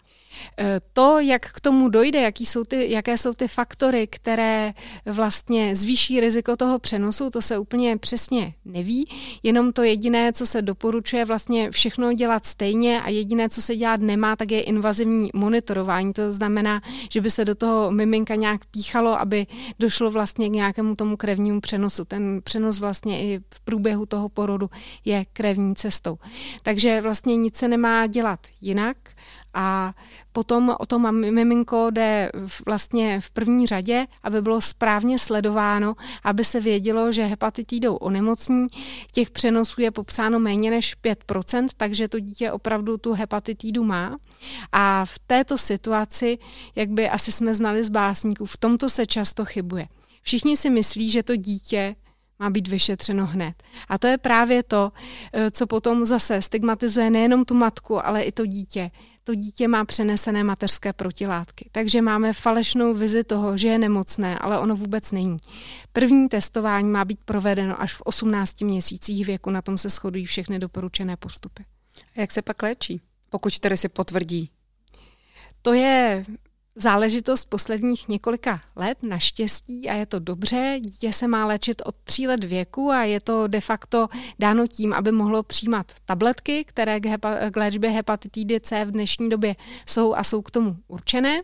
Eh, 0.58 0.82
to, 0.94 1.20
jak 1.20 1.46
k 1.46 1.60
tomu 1.60 1.90
dojde, 1.90 2.22
jaký 2.22 2.46
jsou 2.46 2.64
ty, 2.64 2.92
jaké 2.92 3.18
jsou 3.18 3.34
ty 3.34 3.48
faktory, 3.48 4.08
které 4.08 4.74
vlastně 5.06 5.76
zvýší 5.76 6.20
riziko 6.20 6.56
toho 6.56 6.80
přenosu, 6.80 7.30
to 7.30 7.42
se 7.42 7.58
úplně 7.58 7.98
přesně 7.98 8.54
neví. 8.66 9.10
Jenom 9.44 9.74
to 9.74 9.84
jediné, 9.84 10.34
co 10.34 10.46
se 10.46 10.62
doporučuje, 10.62 11.26
vlastně 11.26 11.72
všechno 11.72 12.14
dělat 12.14 12.46
stejně 12.46 13.02
a 13.02 13.10
jediné, 13.10 13.50
co 13.50 13.62
se 13.62 13.76
dělat 13.76 14.02
nemá, 14.02 14.36
tak 14.36 14.52
je 14.52 14.62
invazivní 14.62 15.30
monitorování. 15.34 16.14
To 16.14 16.34
znamená, 16.34 16.82
že 17.12 17.22
by 17.22 17.32
se 17.32 17.46
do 17.46 17.56
toho 17.56 17.92
miminka 17.92 18.36
nějak 18.36 18.66
píchalo, 18.66 19.20
aby 19.20 19.48
došlo 19.80 20.12
vlastně 20.12 20.50
k 20.50 20.54
nějakému 20.54 20.96
tomu 20.96 21.18
krevnímu 21.18 21.62
přenosu. 21.62 22.06
Ten 22.06 22.42
přenos 22.44 22.80
vlastně 22.80 23.24
i 23.24 23.40
v 23.54 23.62
průběhu 23.62 24.06
toho 24.06 24.30
porodu 24.30 24.70
je 25.06 25.26
krevní 25.34 25.76
cestou. 25.76 26.18
Takže 26.64 27.02
vlastně 27.02 27.36
nic 27.36 27.56
se 27.56 27.68
nemá 27.68 28.08
dělat 28.08 28.40
jinak 28.62 28.98
a 29.56 29.94
potom 30.32 30.76
o 30.80 30.86
to 30.86 31.00
miminko 31.12 31.90
jde 31.90 32.32
vlastně 32.66 33.22
v 33.22 33.30
první 33.30 33.68
řadě, 33.68 34.08
aby 34.24 34.42
bylo 34.42 34.62
správně 34.62 35.20
sledováno, 35.20 35.96
aby 36.24 36.46
se 36.46 36.60
vědělo, 36.60 37.12
že 37.12 37.26
hepatitidou 37.26 37.96
onemocní. 37.96 38.68
Těch 39.12 39.32
přenosů 39.32 39.82
je 39.82 39.92
popsáno 39.92 40.40
méně 40.40 40.72
než 40.72 40.98
5%, 41.04 41.68
takže 41.78 42.08
to 42.08 42.20
dítě 42.20 42.52
opravdu 42.52 42.98
tu 42.98 43.14
hepatitidu 43.14 43.84
má. 43.84 44.18
A 44.72 45.06
v 45.06 45.20
této 45.20 45.58
situaci, 45.58 46.38
jak 46.76 46.90
by 46.90 47.10
asi 47.10 47.32
jsme 47.32 47.54
znali 47.54 47.84
z 47.84 47.90
básníků, 47.90 48.46
v 48.46 48.58
tomto 48.58 48.90
se 48.90 49.06
často 49.06 49.46
chybuje. 49.46 49.88
Všichni 50.22 50.58
si 50.58 50.70
myslí, 50.70 51.10
že 51.10 51.24
to 51.24 51.36
dítě 51.36 51.96
má 52.40 52.50
být 52.50 52.68
vyšetřeno 52.68 53.26
hned. 53.26 53.64
A 53.90 53.98
to 53.98 54.08
je 54.08 54.18
právě 54.18 54.64
to, 54.64 54.92
eh, 55.34 55.52
co 55.52 55.68
potom 55.68 56.06
zase 56.06 56.42
stigmatizuje 56.42 57.10
nejenom 57.10 57.46
tu 57.46 57.54
matku, 57.54 58.06
ale 58.06 58.22
i 58.22 58.32
to 58.32 58.46
dítě 58.46 58.92
to 59.26 59.36
dítě 59.36 59.68
má 59.68 59.86
přenesené 59.86 60.44
mateřské 60.44 60.94
protilátky. 60.94 61.70
Takže 61.72 62.02
máme 62.02 62.34
falešnou 62.34 62.94
vizi 62.94 63.24
toho, 63.24 63.58
že 63.58 63.68
je 63.68 63.78
nemocné, 63.78 64.40
ale 64.40 64.60
ono 64.60 64.76
vůbec 64.76 65.12
není. 65.12 65.38
První 65.94 66.30
testování 66.30 66.90
má 66.90 67.06
být 67.06 67.20
provedeno 67.26 67.82
až 67.82 67.94
v 67.94 68.02
18 68.02 68.62
měsících 68.62 69.26
věku, 69.26 69.50
na 69.50 69.62
tom 69.62 69.78
se 69.78 69.90
shodují 69.90 70.26
všechny 70.26 70.60
doporučené 70.60 71.18
postupy. 71.18 71.66
A 72.18 72.22
jak 72.22 72.32
se 72.32 72.42
pak 72.42 72.64
léčí, 72.64 73.02
pokud 73.30 73.60
tedy 73.60 73.78
si 73.78 73.90
potvrdí? 73.90 74.50
To 75.62 75.74
je 75.74 76.26
záležitost 76.76 77.46
posledních 77.46 78.10
několika 78.10 78.62
let, 78.76 78.98
naštěstí, 79.04 79.90
a 79.90 79.94
je 79.94 80.06
to 80.06 80.20
dobře. 80.20 80.78
Dítě 80.82 81.14
se 81.14 81.28
má 81.28 81.46
léčit 81.46 81.82
od 81.86 81.96
tří 82.04 82.28
let 82.28 82.44
věku 82.44 82.92
a 82.92 83.04
je 83.04 83.20
to 83.20 83.48
de 83.48 83.62
facto 83.62 84.08
dáno 84.40 84.68
tím, 84.68 84.94
aby 84.94 85.12
mohlo 85.12 85.44
přijímat 85.44 85.92
tabletky, 86.06 86.64
které 86.64 87.00
k, 87.00 87.06
hepa- 87.06 87.52
k 87.52 87.56
léčbě 87.56 87.90
hepatitidy 87.90 88.60
C 88.60 88.86
v 88.86 88.92
dnešní 88.92 89.30
době 89.30 89.56
jsou 89.86 90.14
a 90.16 90.24
jsou 90.24 90.42
k 90.42 90.52
tomu 90.52 90.78
určené. 90.88 91.40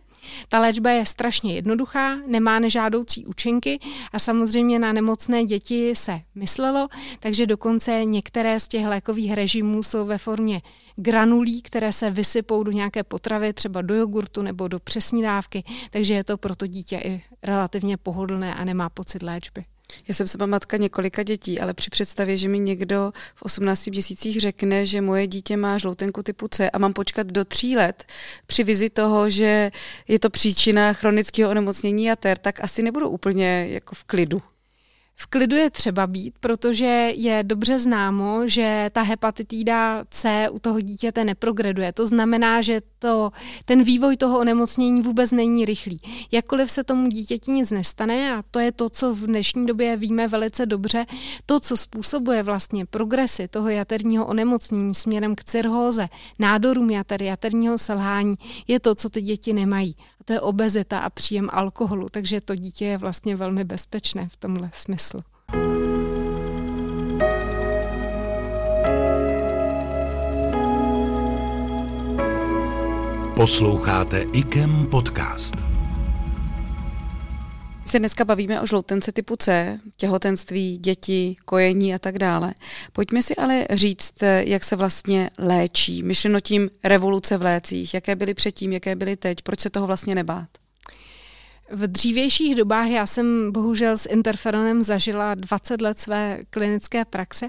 Ta 0.48 0.60
léčba 0.60 0.90
je 0.90 1.06
strašně 1.06 1.54
jednoduchá, 1.54 2.16
nemá 2.26 2.58
nežádoucí 2.58 3.26
účinky 3.26 3.80
a 4.12 4.18
samozřejmě 4.18 4.78
na 4.78 4.92
nemocné 4.92 5.44
děti 5.44 5.96
se 5.96 6.20
myslelo, 6.34 6.88
takže 7.20 7.46
dokonce 7.46 8.04
některé 8.04 8.60
z 8.60 8.68
těch 8.68 8.86
lékových 8.86 9.32
režimů 9.32 9.82
jsou 9.82 10.06
ve 10.06 10.18
formě 10.18 10.62
granulí, 10.96 11.62
které 11.62 11.92
se 11.92 12.10
vysypou 12.10 12.62
do 12.62 12.72
nějaké 12.72 13.02
potravy, 13.02 13.52
třeba 13.52 13.82
do 13.82 13.94
jogurtu 13.94 14.42
nebo 14.42 14.68
do 14.68 14.80
přesní 14.80 15.22
dávky, 15.22 15.64
takže 15.90 16.14
je 16.14 16.24
to 16.24 16.36
pro 16.36 16.56
to 16.56 16.66
dítě 16.66 16.96
i 17.04 17.22
relativně 17.42 17.96
pohodlné 17.96 18.54
a 18.54 18.64
nemá 18.64 18.88
pocit 18.88 19.22
léčby. 19.22 19.64
Já 20.08 20.14
jsem 20.14 20.26
sama 20.26 20.46
matka 20.46 20.76
několika 20.76 21.22
dětí, 21.22 21.60
ale 21.60 21.74
při 21.74 21.90
představě, 21.90 22.36
že 22.36 22.48
mi 22.48 22.58
někdo 22.58 23.12
v 23.34 23.42
18 23.42 23.86
měsících 23.86 24.40
řekne, 24.40 24.86
že 24.86 25.00
moje 25.00 25.26
dítě 25.26 25.56
má 25.56 25.78
žloutenku 25.78 26.22
typu 26.22 26.48
C 26.48 26.70
a 26.70 26.78
mám 26.78 26.92
počkat 26.92 27.26
do 27.26 27.44
tří 27.44 27.76
let 27.76 28.04
při 28.46 28.64
vizi 28.64 28.90
toho, 28.90 29.30
že 29.30 29.70
je 30.08 30.18
to 30.18 30.30
příčina 30.30 30.92
chronického 30.92 31.50
onemocnění 31.50 32.04
jater, 32.04 32.38
tak 32.38 32.64
asi 32.64 32.82
nebudu 32.82 33.08
úplně 33.08 33.66
jako 33.70 33.94
v 33.94 34.04
klidu. 34.04 34.42
V 35.22 35.26
klidu 35.26 35.56
je 35.56 35.70
třeba 35.70 36.06
být, 36.06 36.34
protože 36.40 37.12
je 37.14 37.42
dobře 37.42 37.78
známo, 37.78 38.48
že 38.48 38.90
ta 38.92 39.02
hepatitída 39.02 40.04
C 40.10 40.48
u 40.50 40.58
toho 40.58 40.80
dítěte 40.80 41.24
neprogreduje. 41.24 41.92
To 41.92 42.06
znamená, 42.06 42.60
že 42.60 42.80
to, 42.98 43.30
ten 43.64 43.82
vývoj 43.82 44.16
toho 44.16 44.38
onemocnění 44.38 45.02
vůbec 45.02 45.32
není 45.32 45.64
rychlý. 45.64 46.00
Jakkoliv 46.32 46.70
se 46.70 46.84
tomu 46.84 47.08
dítěti 47.08 47.50
nic 47.50 47.70
nestane, 47.70 48.36
a 48.36 48.42
to 48.50 48.58
je 48.58 48.72
to, 48.72 48.90
co 48.90 49.14
v 49.14 49.20
dnešní 49.20 49.66
době 49.66 49.96
víme 49.96 50.28
velice 50.28 50.66
dobře, 50.66 51.06
to, 51.46 51.60
co 51.60 51.76
způsobuje 51.76 52.42
vlastně 52.42 52.86
progresy 52.86 53.48
toho 53.48 53.68
jaterního 53.68 54.26
onemocnění 54.26 54.94
směrem 54.94 55.34
k 55.34 55.44
cirhóze, 55.44 56.08
nádorům 56.38 56.90
jater, 56.90 57.22
jaterního 57.22 57.78
selhání, 57.78 58.34
je 58.68 58.80
to, 58.80 58.94
co 58.94 59.08
ty 59.08 59.22
děti 59.22 59.52
nemají. 59.52 59.96
A 60.20 60.24
to 60.24 60.32
je 60.32 60.40
obezita 60.40 60.98
a 60.98 61.10
příjem 61.10 61.48
alkoholu, 61.52 62.08
takže 62.08 62.40
to 62.40 62.54
dítě 62.54 62.84
je 62.84 62.98
vlastně 62.98 63.36
velmi 63.36 63.64
bezpečné 63.64 64.28
v 64.28 64.36
tomhle 64.36 64.70
smyslu. 64.74 65.11
Posloucháte 73.42 74.24
IKEM 74.32 74.86
podcast. 74.86 75.54
Se 77.84 77.98
dneska 77.98 78.24
bavíme 78.24 78.60
o 78.60 78.66
žloutence 78.66 79.12
typu 79.12 79.36
C, 79.36 79.78
těhotenství, 79.96 80.78
děti, 80.78 81.36
kojení 81.44 81.94
a 81.94 81.98
tak 81.98 82.18
dále. 82.18 82.54
Pojďme 82.92 83.22
si 83.22 83.36
ale 83.36 83.66
říct, 83.70 84.14
jak 84.40 84.64
se 84.64 84.76
vlastně 84.76 85.30
léčí. 85.38 86.02
Myšleno 86.02 86.40
tím 86.40 86.70
revoluce 86.84 87.38
v 87.38 87.42
lécích, 87.42 87.94
jaké 87.94 88.16
byly 88.16 88.34
předtím, 88.34 88.72
jaké 88.72 88.96
byly 88.96 89.16
teď, 89.16 89.42
proč 89.42 89.60
se 89.60 89.70
toho 89.70 89.86
vlastně 89.86 90.14
nebát? 90.14 90.48
V 91.70 91.86
dřívějších 91.86 92.54
dobách 92.54 92.88
já 92.88 93.06
jsem 93.06 93.52
bohužel 93.52 93.96
s 93.96 94.06
interferonem 94.06 94.82
zažila 94.82 95.34
20 95.34 95.80
let 95.80 96.00
své 96.00 96.38
klinické 96.50 97.04
praxe, 97.04 97.48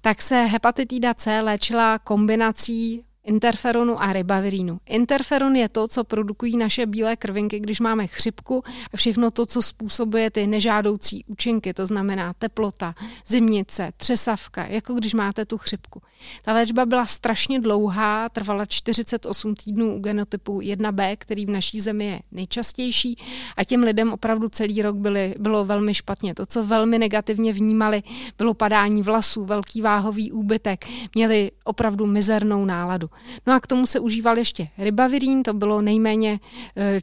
tak 0.00 0.22
se 0.22 0.34
hepatitida 0.44 1.14
C 1.14 1.40
léčila 1.40 1.98
kombinací 1.98 3.04
interferonu 3.24 4.02
a 4.02 4.12
ribavirínu. 4.12 4.78
Interferon 4.86 5.56
je 5.56 5.68
to, 5.68 5.88
co 5.88 6.04
produkují 6.04 6.56
naše 6.56 6.86
bílé 6.86 7.16
krvinky, 7.16 7.60
když 7.60 7.80
máme 7.80 8.06
chřipku 8.06 8.62
a 8.92 8.96
všechno 8.96 9.30
to, 9.30 9.46
co 9.46 9.62
způsobuje 9.62 10.30
ty 10.30 10.46
nežádoucí 10.46 11.24
účinky, 11.26 11.74
to 11.74 11.86
znamená 11.86 12.32
teplota, 12.32 12.94
zimnice, 13.26 13.92
třesavka, 13.96 14.66
jako 14.66 14.94
když 14.94 15.14
máte 15.14 15.44
tu 15.44 15.58
chřipku. 15.58 16.02
Ta 16.42 16.52
léčba 16.52 16.86
byla 16.86 17.06
strašně 17.06 17.60
dlouhá, 17.60 18.28
trvala 18.28 18.66
48 18.66 19.54
týdnů 19.54 19.96
u 19.96 19.98
genotypu 19.98 20.60
1b, 20.60 21.16
který 21.18 21.46
v 21.46 21.50
naší 21.50 21.80
zemi 21.80 22.06
je 22.06 22.20
nejčastější 22.32 23.18
a 23.56 23.64
těm 23.64 23.82
lidem 23.82 24.12
opravdu 24.12 24.48
celý 24.48 24.82
rok 24.82 24.96
byly, 24.96 25.34
bylo 25.38 25.64
velmi 25.64 25.94
špatně. 25.94 26.34
To, 26.34 26.46
co 26.46 26.64
velmi 26.64 26.98
negativně 26.98 27.52
vnímali, 27.52 28.02
bylo 28.38 28.54
padání 28.54 29.02
vlasů, 29.02 29.44
velký 29.44 29.80
váhový 29.80 30.32
úbytek, 30.32 30.84
měli 31.14 31.50
opravdu 31.64 32.06
mizernou 32.06 32.64
náladu. 32.64 33.10
No 33.46 33.52
a 33.52 33.60
k 33.60 33.66
tomu 33.66 33.86
se 33.86 34.00
užíval 34.00 34.38
ještě 34.38 34.68
ribavirín, 34.78 35.42
to 35.42 35.54
bylo 35.54 35.82
nejméně 35.82 36.40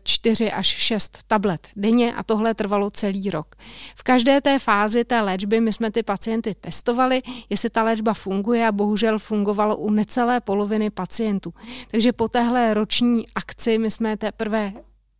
4 0.03 0.45
e, 0.45 0.51
až 0.51 0.67
6 0.67 1.19
tablet 1.27 1.67
denně 1.75 2.13
a 2.13 2.23
tohle 2.23 2.53
trvalo 2.53 2.89
celý 2.89 3.29
rok. 3.29 3.55
V 3.95 4.03
každé 4.03 4.41
té 4.41 4.59
fázi 4.59 5.03
té 5.03 5.21
léčby 5.21 5.59
my 5.59 5.73
jsme 5.73 5.91
ty 5.91 6.03
pacienty 6.03 6.55
testovali, 6.61 7.21
jestli 7.49 7.69
ta 7.69 7.83
léčba 7.83 8.13
funguje 8.13 8.67
a 8.67 8.71
bohužel 8.71 9.19
fungovalo 9.19 9.77
u 9.77 9.89
necelé 9.89 10.41
poloviny 10.41 10.89
pacientů. 10.89 11.53
Takže 11.91 12.11
po 12.11 12.27
téhle 12.27 12.73
roční 12.73 13.27
akci 13.35 13.77
my 13.77 13.91
jsme 13.91 14.17
teprve 14.17 14.73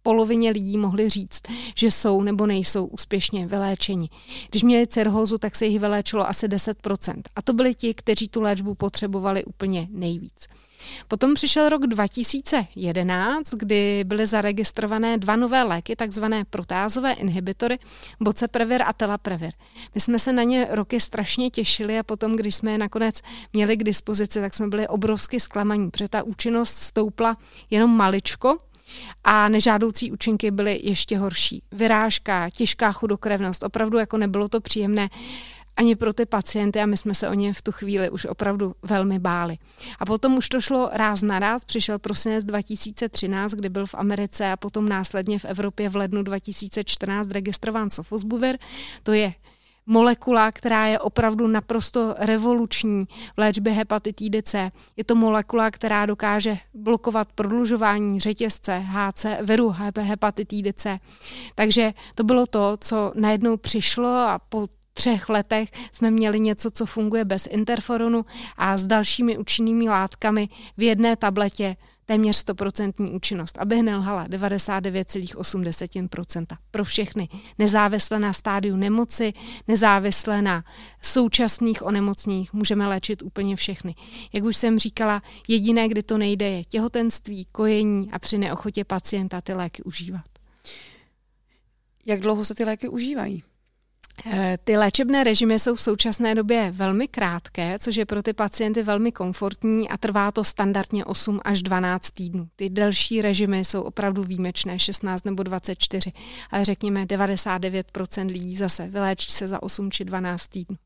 polovině 0.04 0.52
lidí 0.52 0.78
mohli 0.78 1.10
říct, 1.10 1.42
že 1.76 1.92
jsou 1.92 2.22
nebo 2.22 2.46
nejsou 2.46 2.86
úspěšně 2.86 3.48
vyléčeni. 3.48 4.10
Když 4.50 4.64
měli 4.64 4.88
cirhózu, 4.88 5.38
tak 5.38 5.56
se 5.56 5.66
jich 5.66 5.80
vyléčilo 5.80 6.30
asi 6.30 6.48
10%. 6.48 7.22
A 7.36 7.42
to 7.42 7.54
byli 7.54 7.76
ti, 7.76 7.94
kteří 7.94 8.28
tu 8.28 8.42
léčbu 8.42 8.76
potřebovali 8.76 9.46
úplně 9.46 9.88
nejvíc. 9.92 10.48
Potom 11.08 11.34
přišel 11.34 11.70
rok 11.70 11.88
2011, 11.88 13.50
kdy 13.54 14.04
byly 14.08 14.28
zaregistrované 14.28 15.18
dva 15.18 15.36
nové 15.36 15.64
léky, 15.64 15.96
takzvané 15.96 16.46
protázové 16.46 17.14
inhibitory, 17.14 17.80
boceprevir 18.20 18.84
a 18.86 18.94
telaprevir. 18.94 19.52
My 19.96 20.02
jsme 20.02 20.20
se 20.20 20.34
na 20.34 20.44
ně 20.44 20.68
roky 20.72 21.00
strašně 21.00 21.50
těšili 21.50 22.00
a 22.00 22.04
potom, 22.04 22.36
když 22.36 22.56
jsme 22.56 22.72
je 22.72 22.78
nakonec 22.78 23.22
měli 23.54 23.78
k 23.78 23.84
dispozici, 23.84 24.42
tak 24.42 24.54
jsme 24.54 24.68
byli 24.68 24.88
obrovsky 24.88 25.40
zklamaní, 25.40 25.92
protože 25.92 26.10
ta 26.10 26.24
účinnost 26.24 26.78
stoupla 26.78 27.38
jenom 27.70 27.98
maličko, 27.98 28.58
a 29.24 29.50
nežádoucí 29.50 30.12
účinky 30.12 30.52
byly 30.52 30.80
ještě 30.84 31.18
horší. 31.18 31.64
Vyrážka, 31.72 32.50
těžká 32.50 32.92
chudokrevnost, 32.92 33.64
opravdu 33.64 33.98
jako 33.98 34.18
nebylo 34.18 34.50
to 34.50 34.62
příjemné 34.62 35.10
ani 35.78 35.96
pro 35.96 36.14
ty 36.14 36.26
pacienty 36.26 36.82
a 36.82 36.86
my 36.86 36.98
jsme 36.98 37.16
se 37.16 37.30
o 37.30 37.34
ně 37.34 37.54
v 37.54 37.62
tu 37.62 37.72
chvíli 37.72 38.10
už 38.10 38.26
opravdu 38.26 38.74
velmi 38.84 39.20
báli. 39.20 39.58
A 40.00 40.06
potom 40.06 40.38
už 40.38 40.50
to 40.50 40.62
šlo 40.62 40.90
ráz 40.94 41.22
na 41.22 41.40
ráz, 41.40 41.66
přišel 41.66 42.00
prosinec 42.00 42.46
2013, 42.46 43.52
kdy 43.52 43.70
byl 43.70 43.86
v 43.86 43.96
Americe 43.96 44.52
a 44.52 44.58
potom 44.58 44.90
následně 44.90 45.40
v 45.40 45.46
Evropě 45.46 45.90
v 45.90 45.96
lednu 45.96 46.24
2014 46.24 47.32
registrován 47.32 47.90
sofosbuvir. 47.90 48.58
To 49.04 49.14
je 49.14 49.34
molekula, 49.92 50.52
která 50.52 50.86
je 50.86 51.00
opravdu 51.00 51.48
naprosto 51.48 52.16
revoluční 52.18 53.06
v 53.06 53.38
léčbě 53.38 53.74
hepatitidy 53.74 54.44
C. 54.44 54.72
Je 54.98 55.04
to 55.04 55.16
molekula, 55.16 55.72
která 55.72 56.06
dokáže 56.06 56.58
blokovat 56.74 57.28
prodlužování 57.36 58.20
řetězce 58.20 58.84
HC, 58.86 59.26
viru 59.42 59.76
hepatitidy 59.98 60.74
C. 60.74 61.00
Takže 61.56 61.94
to 62.16 62.24
bylo 62.24 62.46
to, 62.46 62.78
co 62.80 63.12
najednou 63.16 63.58
přišlo 63.58 64.10
a 64.10 64.40
po 64.50 64.68
třech 64.94 65.30
letech 65.30 65.70
jsme 65.92 66.12
měli 66.12 66.40
něco, 66.40 66.72
co 66.72 66.86
funguje 66.86 67.26
bez 67.26 67.46
interferonu 67.46 68.26
a 68.58 68.78
s 68.78 68.84
dalšími 68.84 69.38
účinnými 69.38 69.90
látkami 69.90 70.50
v 70.78 70.82
jedné 70.84 71.16
tabletě 71.16 71.76
téměř 72.12 72.46
100% 72.46 73.16
účinnost, 73.16 73.58
aby 73.58 73.82
nelhala 73.82 74.28
99,8% 74.28 76.46
pro 76.72 76.84
všechny, 76.84 77.30
nezávisle 77.58 78.20
na 78.20 78.34
stádiu 78.34 78.76
nemoci, 78.76 79.34
nezávisle 79.68 80.42
na 80.42 80.64
současných 81.02 81.86
onemocněních, 81.86 82.54
můžeme 82.54 82.88
léčit 82.88 83.22
úplně 83.22 83.56
všechny. 83.56 83.96
Jak 84.34 84.44
už 84.44 84.58
jsem 84.58 84.80
říkala, 84.80 85.22
jediné, 85.48 85.88
kdy 85.88 86.04
to 86.04 86.18
nejde, 86.18 86.50
je 86.50 86.64
těhotenství, 86.64 87.48
kojení 87.52 88.12
a 88.12 88.20
při 88.20 88.38
neochotě 88.38 88.84
pacienta 88.84 89.42
ty 89.42 89.54
léky 89.54 89.84
užívat. 89.84 90.26
Jak 92.06 92.20
dlouho 92.20 92.46
se 92.46 92.56
ty 92.56 92.64
léky 92.64 92.88
užívají? 92.88 93.44
Eh, 94.26 94.58
ty 94.64 94.78
léčebné 94.78 95.24
režimy 95.24 95.60
jsou 95.60 95.76
v 95.76 95.82
současné 95.82 96.36
době 96.36 96.72
velmi 96.72 97.08
krátké, 97.08 97.80
což 97.80 97.96
je 97.96 98.06
pro 98.06 98.24
ty 98.24 98.34
pacienty 98.34 98.84
velmi 98.84 99.12
komfortní 99.12 99.90
a 99.90 99.98
trvá 99.98 100.32
to 100.32 100.44
standardně 100.44 101.06
8 101.06 101.40
až 101.46 101.62
12 101.62 102.12
týdnů. 102.12 102.48
Ty 102.56 102.70
delší 102.70 103.22
režimy 103.22 103.66
jsou 103.66 103.82
opravdu 103.82 104.24
výjimečné, 104.24 104.80
16 104.80 105.26
nebo 105.26 105.44
24, 105.44 106.12
ale 106.52 106.66
řekněme 106.66 107.06
99% 107.06 108.26
lidí 108.32 108.56
zase 108.56 108.88
vyléčí 108.88 109.32
se 109.32 109.48
za 109.48 109.64
8 109.64 109.92
či 109.92 110.06
12 110.06 110.48
týdnů. 110.48 110.78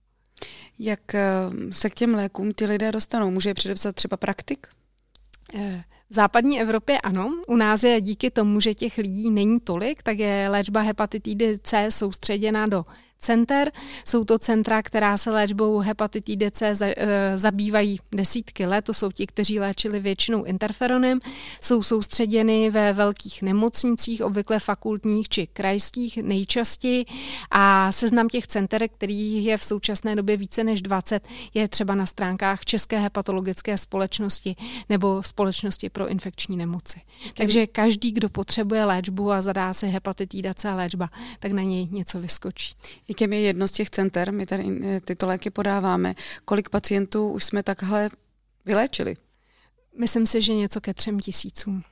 Jak 0.80 1.16
eh, 1.16 1.24
se 1.70 1.90
k 1.90 1.94
těm 1.94 2.14
lékům 2.14 2.54
ty 2.54 2.66
lidé 2.66 2.92
dostanou? 2.92 3.32
Může 3.32 3.50
je 3.50 3.54
předepsat 3.54 3.96
třeba 3.96 4.18
praktik? 4.18 4.68
Eh, 5.56 5.84
V 6.10 6.14
západní 6.14 6.62
Evropě 6.62 7.02
ano, 7.02 7.32
u 7.48 7.56
nás 7.56 7.84
je 7.84 8.02
díky 8.02 8.32
tomu, 8.32 8.60
že 8.60 8.74
těch 8.74 8.98
lidí 8.98 9.30
není 9.30 9.60
tolik, 9.60 10.04
tak 10.04 10.20
je 10.20 10.50
léčba 10.50 10.82
hepatitidy 10.82 11.60
C 11.60 11.92
soustředěna 11.92 12.68
do 12.68 12.86
center. 13.20 13.72
Jsou 14.06 14.26
to 14.26 14.40
centra, 14.40 14.82
která 14.82 15.18
se 15.18 15.32
léčbou 15.32 15.80
hepatitidy 15.80 16.52
C 16.52 16.76
eh, 16.82 17.38
zabývají 17.38 18.00
desítky 18.12 18.66
let. 18.66 18.86
To 18.86 18.94
jsou 18.94 19.12
ti, 19.12 19.28
kteří 19.28 19.60
léčili 19.60 20.00
většinou 20.00 20.44
interferonem. 20.44 21.20
Jsou 21.62 21.84
soustředěny 21.84 22.70
ve 22.70 22.94
velkých 22.94 23.42
nemocnicích, 23.42 24.24
obvykle 24.24 24.60
fakultních 24.60 25.30
či 25.30 25.48
krajských 25.48 26.18
nejčastěji. 26.18 27.06
A 27.52 27.92
seznam 27.92 28.28
těch 28.28 28.48
center, 28.48 28.88
který 28.90 29.46
je 29.46 29.58
v 29.58 29.64
současné 29.64 30.16
době 30.16 30.38
více 30.38 30.64
než 30.64 30.82
20, 30.82 31.28
je 31.54 31.68
třeba 31.68 31.96
na 31.96 32.06
stránkách 32.06 32.66
České 32.66 33.00
hepatologické 33.00 33.78
společnosti 33.78 34.56
nebo 34.90 35.24
Společnosti 35.24 35.90
pro 35.90 36.08
infekční 36.08 36.58
nemoci. 36.58 37.02
Takže 37.38 37.68
každý, 37.68 38.12
kdo 38.12 38.30
potřebuje 38.30 38.86
léčbu 38.86 39.32
a 39.32 39.42
zadá 39.42 39.74
si 39.74 39.88
hepatitida 39.88 40.54
C 40.54 40.74
léčba, 40.74 41.10
tak 41.40 41.52
na 41.52 41.62
něj 41.62 41.88
něco 41.92 42.20
vyskočí. 42.20 42.76
Jakem 43.08 43.34
je 43.34 43.40
jedno 43.40 43.68
z 43.68 43.72
těch 43.72 43.90
center, 43.90 44.34
my 44.34 44.46
tady 44.46 44.80
eh, 44.84 45.02
tyto 45.02 45.28
léky 45.28 45.50
podáváme. 45.50 46.16
Kolik 46.46 46.70
pacientů 46.70 47.30
už 47.30 47.44
jsme 47.44 47.64
takhle 47.64 48.10
vyléčili? 48.66 49.18
Myslím 50.00 50.26
si, 50.26 50.42
že 50.42 50.54
něco 50.54 50.82
ke 50.82 50.94
třem 50.94 51.20
tisícům. 51.20 51.84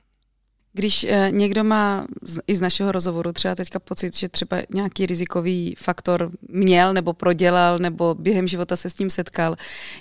Když 0.76 1.04
eh, 1.04 1.28
někdo 1.30 1.64
má 1.64 2.06
i 2.46 2.54
z 2.54 2.60
našeho 2.60 2.92
rozhovoru 2.92 3.32
třeba 3.32 3.54
teďka 3.54 3.78
pocit, 3.78 4.16
že 4.16 4.28
třeba 4.28 4.56
nějaký 4.74 5.06
rizikový 5.06 5.74
faktor 5.78 6.30
měl 6.48 6.94
nebo 6.94 7.12
prodělal 7.12 7.78
nebo 7.78 8.14
během 8.14 8.46
života 8.46 8.76
se 8.76 8.90
s 8.90 8.94
tím 8.94 9.10
setkal, 9.10 9.56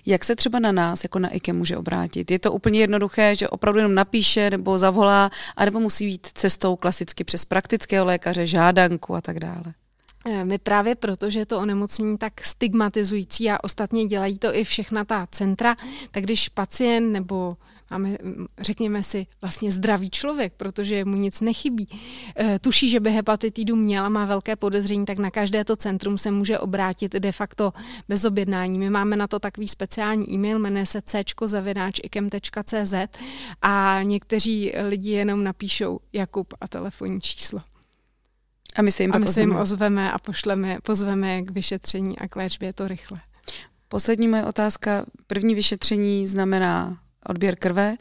jak 0.05 0.23
se 0.23 0.35
třeba 0.35 0.59
na 0.59 0.71
nás 0.71 1.03
jako 1.03 1.19
na 1.19 1.29
IKE 1.29 1.53
může 1.53 1.77
obrátit? 1.77 2.31
Je 2.31 2.39
to 2.39 2.51
úplně 2.51 2.79
jednoduché, 2.79 3.35
že 3.35 3.49
opravdu 3.49 3.79
jenom 3.79 3.95
napíše 3.95 4.49
nebo 4.49 4.79
zavolá, 4.79 5.29
anebo 5.55 5.79
musí 5.79 6.05
být 6.05 6.27
cestou 6.33 6.75
klasicky 6.75 7.23
přes 7.23 7.45
praktického 7.45 8.05
lékaře, 8.05 8.47
žádanku 8.47 9.15
a 9.15 9.21
tak 9.21 9.39
dále? 9.39 9.73
Eh, 10.25 10.45
my 10.45 10.57
právě 10.57 10.95
proto, 10.95 11.29
že 11.29 11.39
je 11.39 11.45
to 11.45 11.59
onemocnění 11.59 12.17
tak 12.17 12.45
stigmatizující 12.45 13.51
a 13.51 13.63
ostatně 13.63 14.05
dělají 14.05 14.39
to 14.39 14.55
i 14.55 14.63
všechna 14.63 15.05
ta 15.05 15.27
centra, 15.31 15.75
tak 16.11 16.23
když 16.23 16.49
pacient 16.49 17.11
nebo 17.11 17.57
máme, 17.91 18.17
řekněme 18.59 19.03
si, 19.03 19.27
vlastně 19.41 19.71
zdravý 19.71 20.09
člověk, 20.09 20.53
protože 20.57 21.05
mu 21.05 21.15
nic 21.15 21.41
nechybí, 21.41 21.87
eh, 22.35 22.59
tuší, 22.59 22.89
že 22.89 22.99
by 22.99 23.11
hepatitidu 23.11 23.75
měl 23.75 24.05
a 24.05 24.09
má 24.09 24.25
velké 24.25 24.55
podezření, 24.55 25.05
tak 25.05 25.17
na 25.17 25.31
každé 25.31 25.65
to 25.65 25.75
centrum 25.75 26.17
se 26.17 26.31
může 26.31 26.59
obrátit 26.59 27.13
de 27.13 27.31
facto 27.31 27.73
bez 28.09 28.25
objednání. 28.25 28.79
My 28.79 28.89
máme 28.89 29.15
na 29.15 29.27
to 29.27 29.39
takový 29.39 29.67
speciální 29.67 30.31
e-mail, 30.33 30.59
jmenuje 30.59 30.85
se 30.85 31.01
c.zavináč.ikem.cz 31.01 32.93
a 33.61 33.99
někteří 34.03 34.73
lidi 34.87 35.09
jenom 35.11 35.43
napíšou 35.43 35.99
Jakub 36.13 36.53
a 36.61 36.67
telefonní 36.67 37.21
číslo. 37.21 37.72
A 38.75 38.81
my 38.81 38.91
se 38.91 39.03
jim, 39.03 39.11
a 39.13 39.17
my 39.17 39.27
se 39.27 39.39
jim 39.39 39.55
ozveme 39.55 40.11
a 40.11 40.19
pošleme, 40.19 40.77
pozveme 40.83 41.41
k 41.41 41.51
vyšetření 41.51 42.19
a 42.19 42.27
k 42.27 42.35
léčbě 42.35 42.73
to 42.73 42.87
rychle. 42.87 43.19
Poslední 43.87 44.27
moje 44.27 44.45
otázka. 44.45 45.05
První 45.27 45.55
vyšetření 45.55 46.27
znamená 46.27 46.97
odběr 47.29 47.55
krve, 47.55 47.95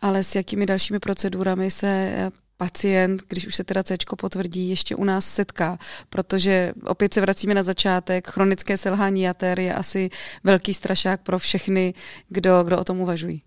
ale 0.00 0.24
s 0.24 0.34
jakými 0.34 0.66
dalšími 0.66 0.98
procedurami 0.98 1.70
se 1.70 2.30
pacient, 2.56 3.22
když 3.28 3.46
už 3.46 3.54
se 3.54 3.64
teda 3.64 3.82
C 3.82 3.96
potvrdí, 4.18 4.68
ještě 4.68 4.96
u 4.96 5.04
nás 5.04 5.26
setká, 5.26 5.78
protože 6.08 6.72
opět 6.84 7.14
se 7.14 7.20
vracíme 7.20 7.54
na 7.54 7.62
začátek, 7.62 8.28
chronické 8.28 8.76
selhání 8.76 9.22
jater 9.22 9.60
je 9.60 9.74
asi 9.74 10.10
velký 10.44 10.74
strašák 10.74 11.22
pro 11.22 11.38
všechny, 11.38 11.94
kdo, 12.28 12.64
kdo 12.64 12.78
o 12.78 12.84
tom 12.84 13.00
uvažují. 13.00 13.42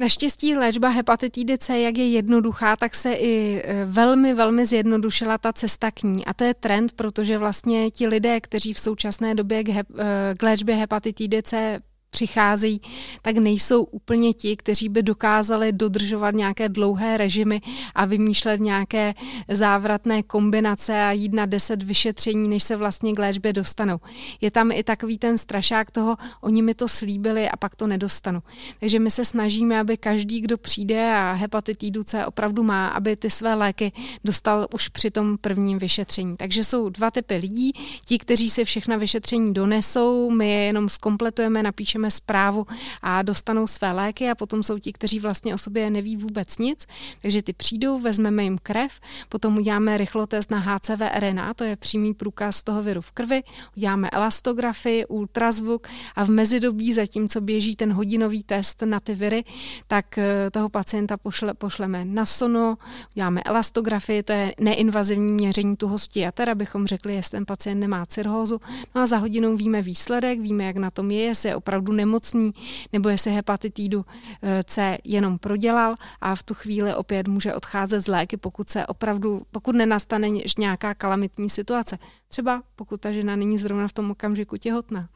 Naštěstí 0.00 0.54
léčba 0.54 0.88
hepatitidy 0.88 1.58
C, 1.58 1.78
jak 1.78 1.98
je 1.98 2.08
jednoduchá, 2.08 2.76
tak 2.76 2.94
se 2.94 3.12
i 3.12 3.62
e, 3.64 3.84
velmi, 3.84 4.34
velmi 4.34 4.66
zjednodušila 4.66 5.38
ta 5.38 5.52
cesta 5.52 5.90
k 5.90 6.02
ní. 6.02 6.26
A 6.26 6.34
to 6.34 6.44
je 6.44 6.54
trend, 6.54 6.92
protože 6.92 7.38
vlastně 7.38 7.90
ti 7.90 8.06
lidé, 8.06 8.40
kteří 8.40 8.74
v 8.74 8.78
současné 8.78 9.34
době 9.34 9.64
k, 9.64 9.68
hep, 9.68 9.86
e, 9.98 10.34
k 10.34 10.42
léčbě 10.42 10.74
hepatitidy 10.74 11.42
C 11.42 11.80
přicházejí, 12.10 12.80
tak 13.22 13.36
nejsou 13.36 13.84
úplně 13.84 14.32
ti, 14.32 14.56
kteří 14.56 14.88
by 14.88 15.02
dokázali 15.02 15.72
dodržovat 15.72 16.34
nějaké 16.34 16.68
dlouhé 16.68 17.16
režimy 17.16 17.60
a 17.94 18.04
vymýšlet 18.04 18.60
nějaké 18.60 19.14
závratné 19.48 20.22
kombinace 20.22 21.02
a 21.02 21.12
jít 21.12 21.32
na 21.32 21.46
deset 21.46 21.82
vyšetření, 21.82 22.48
než 22.48 22.62
se 22.62 22.76
vlastně 22.76 23.12
k 23.12 23.18
léčbě 23.18 23.52
dostanou. 23.52 23.98
Je 24.40 24.50
tam 24.50 24.72
i 24.72 24.82
takový 24.82 25.18
ten 25.18 25.38
strašák 25.38 25.90
toho, 25.90 26.16
oni 26.40 26.62
mi 26.62 26.74
to 26.74 26.88
slíbili 26.88 27.48
a 27.48 27.56
pak 27.56 27.74
to 27.74 27.86
nedostanu. 27.86 28.42
Takže 28.80 28.98
my 28.98 29.10
se 29.10 29.24
snažíme, 29.24 29.80
aby 29.80 29.96
každý, 29.96 30.40
kdo 30.40 30.58
přijde 30.58 31.12
a 31.14 31.32
hepatitidu 31.32 32.04
C 32.04 32.26
opravdu 32.26 32.62
má, 32.62 32.88
aby 32.88 33.16
ty 33.16 33.30
své 33.30 33.54
léky 33.54 33.92
dostal 34.24 34.66
už 34.74 34.88
při 34.88 35.10
tom 35.10 35.38
prvním 35.38 35.78
vyšetření. 35.78 36.36
Takže 36.36 36.64
jsou 36.64 36.88
dva 36.88 37.10
typy 37.10 37.36
lidí. 37.36 37.72
Ti, 38.04 38.18
kteří 38.18 38.50
si 38.50 38.64
všechna 38.64 38.96
vyšetření 38.96 39.54
donesou, 39.54 40.30
my 40.30 40.50
je 40.50 40.64
jenom 40.64 40.88
zkompletujeme, 40.88 41.62
napíšeme 41.62 41.97
napíšeme 41.98 42.10
zprávu 42.10 42.66
a 43.02 43.22
dostanou 43.22 43.66
své 43.66 43.92
léky 43.92 44.30
a 44.30 44.34
potom 44.34 44.62
jsou 44.62 44.78
ti, 44.78 44.92
kteří 44.92 45.20
vlastně 45.20 45.54
o 45.54 45.58
sobě 45.58 45.90
neví 45.90 46.16
vůbec 46.16 46.58
nic, 46.58 46.86
takže 47.22 47.42
ty 47.42 47.52
přijdou, 47.52 47.98
vezmeme 47.98 48.44
jim 48.44 48.58
krev, 48.62 49.00
potom 49.28 49.58
uděláme 49.58 49.96
rychlotest 49.96 50.50
na 50.50 50.58
HCV 50.58 51.00
RNA, 51.18 51.54
to 51.54 51.64
je 51.64 51.76
přímý 51.76 52.14
průkaz 52.14 52.62
toho 52.62 52.82
viru 52.82 53.00
v 53.00 53.10
krvi, 53.10 53.42
uděláme 53.76 54.10
elastografii, 54.10 55.06
ultrazvuk 55.06 55.88
a 56.16 56.24
v 56.24 56.28
mezidobí, 56.28 56.92
zatímco 56.92 57.40
běží 57.40 57.76
ten 57.76 57.92
hodinový 57.92 58.42
test 58.42 58.82
na 58.82 59.00
ty 59.00 59.14
viry, 59.14 59.44
tak 59.86 60.18
eh, 60.18 60.50
toho 60.50 60.68
pacienta 60.68 61.16
pošle, 61.16 61.54
pošleme 61.54 62.04
na 62.04 62.26
sono, 62.26 62.78
uděláme 63.14 63.42
elastografii, 63.42 64.22
to 64.22 64.32
je 64.32 64.54
neinvazivní 64.60 65.32
měření 65.32 65.76
tuhosti 65.76 66.20
jater, 66.20 66.50
abychom 66.50 66.86
řekli, 66.86 67.14
jestli 67.14 67.30
ten 67.30 67.46
pacient 67.46 67.80
nemá 67.80 68.06
cirhózu. 68.06 68.60
No 68.94 69.02
a 69.02 69.06
za 69.06 69.16
hodinou 69.16 69.56
víme 69.56 69.82
výsledek, 69.82 70.40
víme, 70.40 70.64
jak 70.64 70.76
na 70.76 70.90
tom 70.90 71.10
je, 71.10 71.22
jestli 71.22 71.48
je 71.48 71.56
opravdu 71.56 71.87
opravdu 71.88 71.92
nemocný, 71.96 72.54
nebo 72.92 73.08
jestli 73.08 73.32
hepatitidu 73.32 74.04
eh, 74.42 74.64
C 74.64 74.98
jenom 75.04 75.38
prodělal 75.38 75.94
a 76.20 76.34
v 76.34 76.42
tu 76.42 76.54
chvíli 76.54 76.94
opět 76.94 77.28
může 77.28 77.54
odcházet 77.54 78.00
z 78.00 78.08
léky, 78.08 78.36
pokud 78.36 78.68
se 78.68 78.86
opravdu, 78.86 79.42
pokud 79.50 79.74
nenastane 79.74 80.28
nějaká 80.58 80.94
kalamitní 80.94 81.50
situace. 81.50 81.98
Třeba 82.28 82.62
pokud 82.76 83.00
ta 83.00 83.12
žena 83.12 83.36
není 83.36 83.58
zrovna 83.58 83.88
v 83.88 83.92
tom 83.92 84.10
okamžiku 84.10 84.56
těhotná. 84.56 85.08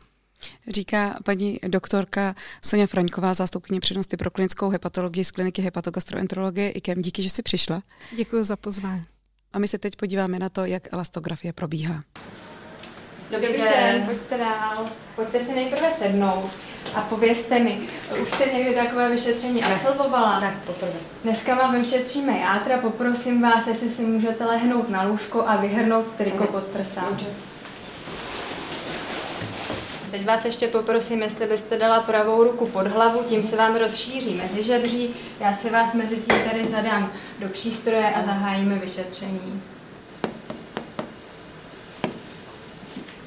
Říká 0.68 1.18
paní 1.24 1.58
doktorka 1.68 2.34
Sonja 2.62 2.86
Fraňková, 2.86 3.34
zástupkyně 3.34 3.80
přednosti 3.80 4.16
pro 4.16 4.30
klinickou 4.30 4.70
hepatologii 4.70 5.24
z 5.24 5.30
kliniky 5.30 5.62
hepatogastroenterologie 5.62 6.70
IKEM. 6.70 7.02
Díky, 7.02 7.22
že 7.22 7.30
jsi 7.30 7.42
přišla. 7.42 7.82
Děkuji 8.16 8.44
za 8.44 8.56
pozvání. 8.56 9.04
A 9.52 9.58
my 9.58 9.68
se 9.68 9.78
teď 9.78 9.96
podíváme 9.96 10.38
na 10.38 10.48
to, 10.48 10.64
jak 10.64 10.92
elastografie 10.92 11.52
probíhá. 11.52 12.02
Dobrý, 13.32 13.46
Dobrý 13.46 13.62
den. 13.62 13.72
den, 13.72 14.04
pojďte 14.06 14.38
dál. 14.38 14.84
Pojďte 15.16 15.40
si 15.40 15.54
nejprve 15.54 15.92
sednout 15.92 16.50
a 16.94 17.00
povězte 17.00 17.58
mi, 17.58 17.78
už 18.22 18.30
jste 18.30 18.44
někdy 18.46 18.74
takové 18.74 19.08
vyšetření 19.08 19.64
absolvovala? 19.64 20.40
Tak, 20.40 20.54
poprvé. 20.66 20.92
Dneska 21.24 21.54
vám 21.54 21.78
vyšetříme 21.78 22.38
játra, 22.38 22.78
poprosím 22.78 23.42
vás, 23.42 23.66
jestli 23.66 23.88
si 23.90 24.02
můžete 24.02 24.44
lehnout 24.44 24.88
na 24.88 25.02
lůžko 25.02 25.44
a 25.48 25.56
vyhrnout 25.56 26.06
triko 26.16 26.46
pod 26.46 26.64
prsa. 26.64 27.04
Teď 30.10 30.26
vás 30.26 30.44
ještě 30.44 30.68
poprosím, 30.68 31.22
jestli 31.22 31.46
byste 31.46 31.78
dala 31.78 32.00
pravou 32.00 32.44
ruku 32.44 32.66
pod 32.66 32.86
hlavu, 32.86 33.22
tím 33.28 33.42
se 33.42 33.56
vám 33.56 33.76
rozšíří 33.76 34.34
mezi 34.34 34.62
žebří. 34.62 35.14
Já 35.40 35.52
si 35.52 35.70
vás 35.70 35.94
mezi 35.94 36.16
tím 36.16 36.38
tady 36.50 36.66
zadám 36.66 37.12
do 37.38 37.48
přístroje 37.48 38.10
a 38.10 38.22
zahájíme 38.22 38.74
vyšetření. 38.74 39.62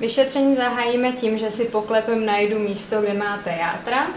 Vyšetření 0.05 0.55
zahájíme 0.55 1.11
tím, 1.11 1.37
že 1.37 1.51
si 1.51 1.65
poklepem 1.65 2.25
najdu 2.25 2.59
místo, 2.59 3.01
kde 3.01 3.13
máte 3.13 3.49
játra. 3.49 4.07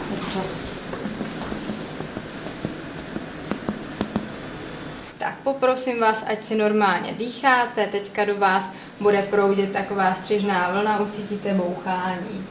Tak 5.18 5.34
poprosím 5.42 6.00
vás, 6.00 6.24
ať 6.26 6.44
si 6.44 6.54
normálně 6.54 7.12
dýcháte. 7.12 7.86
Teďka 7.86 8.24
do 8.24 8.36
vás 8.36 8.70
bude 9.00 9.22
proudit 9.22 9.72
taková 9.72 10.14
střižná 10.14 10.70
vlna, 10.70 11.00
ucítíte 11.00 11.54
bouchání. 11.54 12.46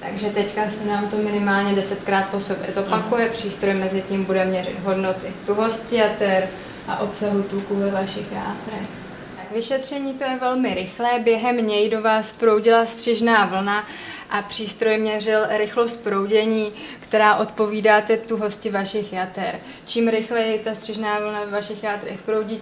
Takže 0.00 0.30
teďka 0.30 0.70
se 0.70 0.88
nám 0.88 1.08
to 1.08 1.16
minimálně 1.16 1.74
desetkrát 1.74 2.28
po 2.28 2.40
sobě 2.40 2.72
zopakuje. 2.72 3.28
Přístroj 3.28 3.74
mezi 3.74 4.02
tím 4.02 4.24
bude 4.24 4.44
měřit 4.44 4.78
hodnoty 4.78 5.26
tuhosti 5.46 5.96
jater 5.96 6.48
a 6.88 6.98
obsahu 6.98 7.42
tuku 7.42 7.76
ve 7.76 7.90
vašich 7.90 8.32
játrech. 8.32 9.01
Vyšetření 9.52 10.14
to 10.14 10.24
je 10.24 10.38
velmi 10.40 10.74
rychlé, 10.74 11.18
během 11.18 11.66
něj 11.66 11.90
do 11.90 12.02
vás 12.02 12.32
proudila 12.32 12.86
střižná 12.86 13.46
vlna 13.46 13.86
a 14.30 14.42
přístroj 14.42 14.98
měřil 14.98 15.46
rychlost 15.48 15.96
proudění, 15.96 16.72
která 17.00 17.36
odpovídá 17.36 18.00
té 18.00 18.16
tuhosti 18.16 18.70
vašich 18.70 19.12
jater. 19.12 19.60
Čím 19.86 20.08
rychleji 20.08 20.58
ta 20.58 20.74
střižná 20.74 21.18
vlna 21.18 21.44
ve 21.44 21.50
vašich 21.50 21.82
játrech 21.82 22.22
proudí, 22.22 22.60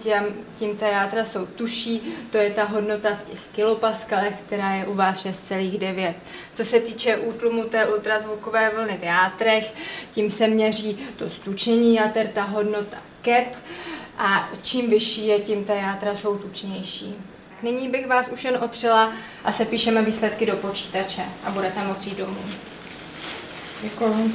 tím, 0.57 0.77
ta 0.77 0.87
játra 0.87 1.25
jsou 1.25 1.45
tuší, 1.45 2.01
to 2.31 2.37
je 2.37 2.49
ta 2.49 2.63
hodnota 2.63 3.09
v 3.15 3.29
těch 3.31 3.39
kilopaskalech, 3.55 4.33
která 4.47 4.73
je 4.73 4.85
u 4.85 4.93
vás 4.93 5.25
6,9. 5.25 6.13
Co 6.53 6.65
se 6.65 6.79
týče 6.79 7.17
útlumu 7.17 7.63
té 7.63 7.87
ultrazvukové 7.87 8.71
vlny 8.75 8.97
v 9.01 9.03
játrech, 9.03 9.73
tím 10.13 10.31
se 10.31 10.47
měří 10.47 10.99
to 11.17 11.29
stučení 11.29 11.95
jater, 11.95 12.27
ta 12.27 12.43
hodnota 12.43 12.97
kep 13.21 13.55
a 14.17 14.49
čím 14.61 14.89
vyšší 14.89 15.27
je, 15.27 15.39
tím 15.39 15.63
ta 15.63 15.73
játra 15.73 16.15
jsou 16.15 16.37
tučnější. 16.37 17.15
Nyní 17.63 17.89
bych 17.89 18.07
vás 18.07 18.27
už 18.27 18.43
jen 18.43 18.59
otřela 18.63 19.13
a 19.43 19.51
se 19.51 19.65
píšeme 19.65 20.01
výsledky 20.01 20.45
do 20.45 20.55
počítače 20.55 21.21
a 21.43 21.51
budete 21.51 21.83
moci 21.83 22.09
jít 22.09 22.17
domů. 22.17 22.37
Děkuji. 23.83 24.33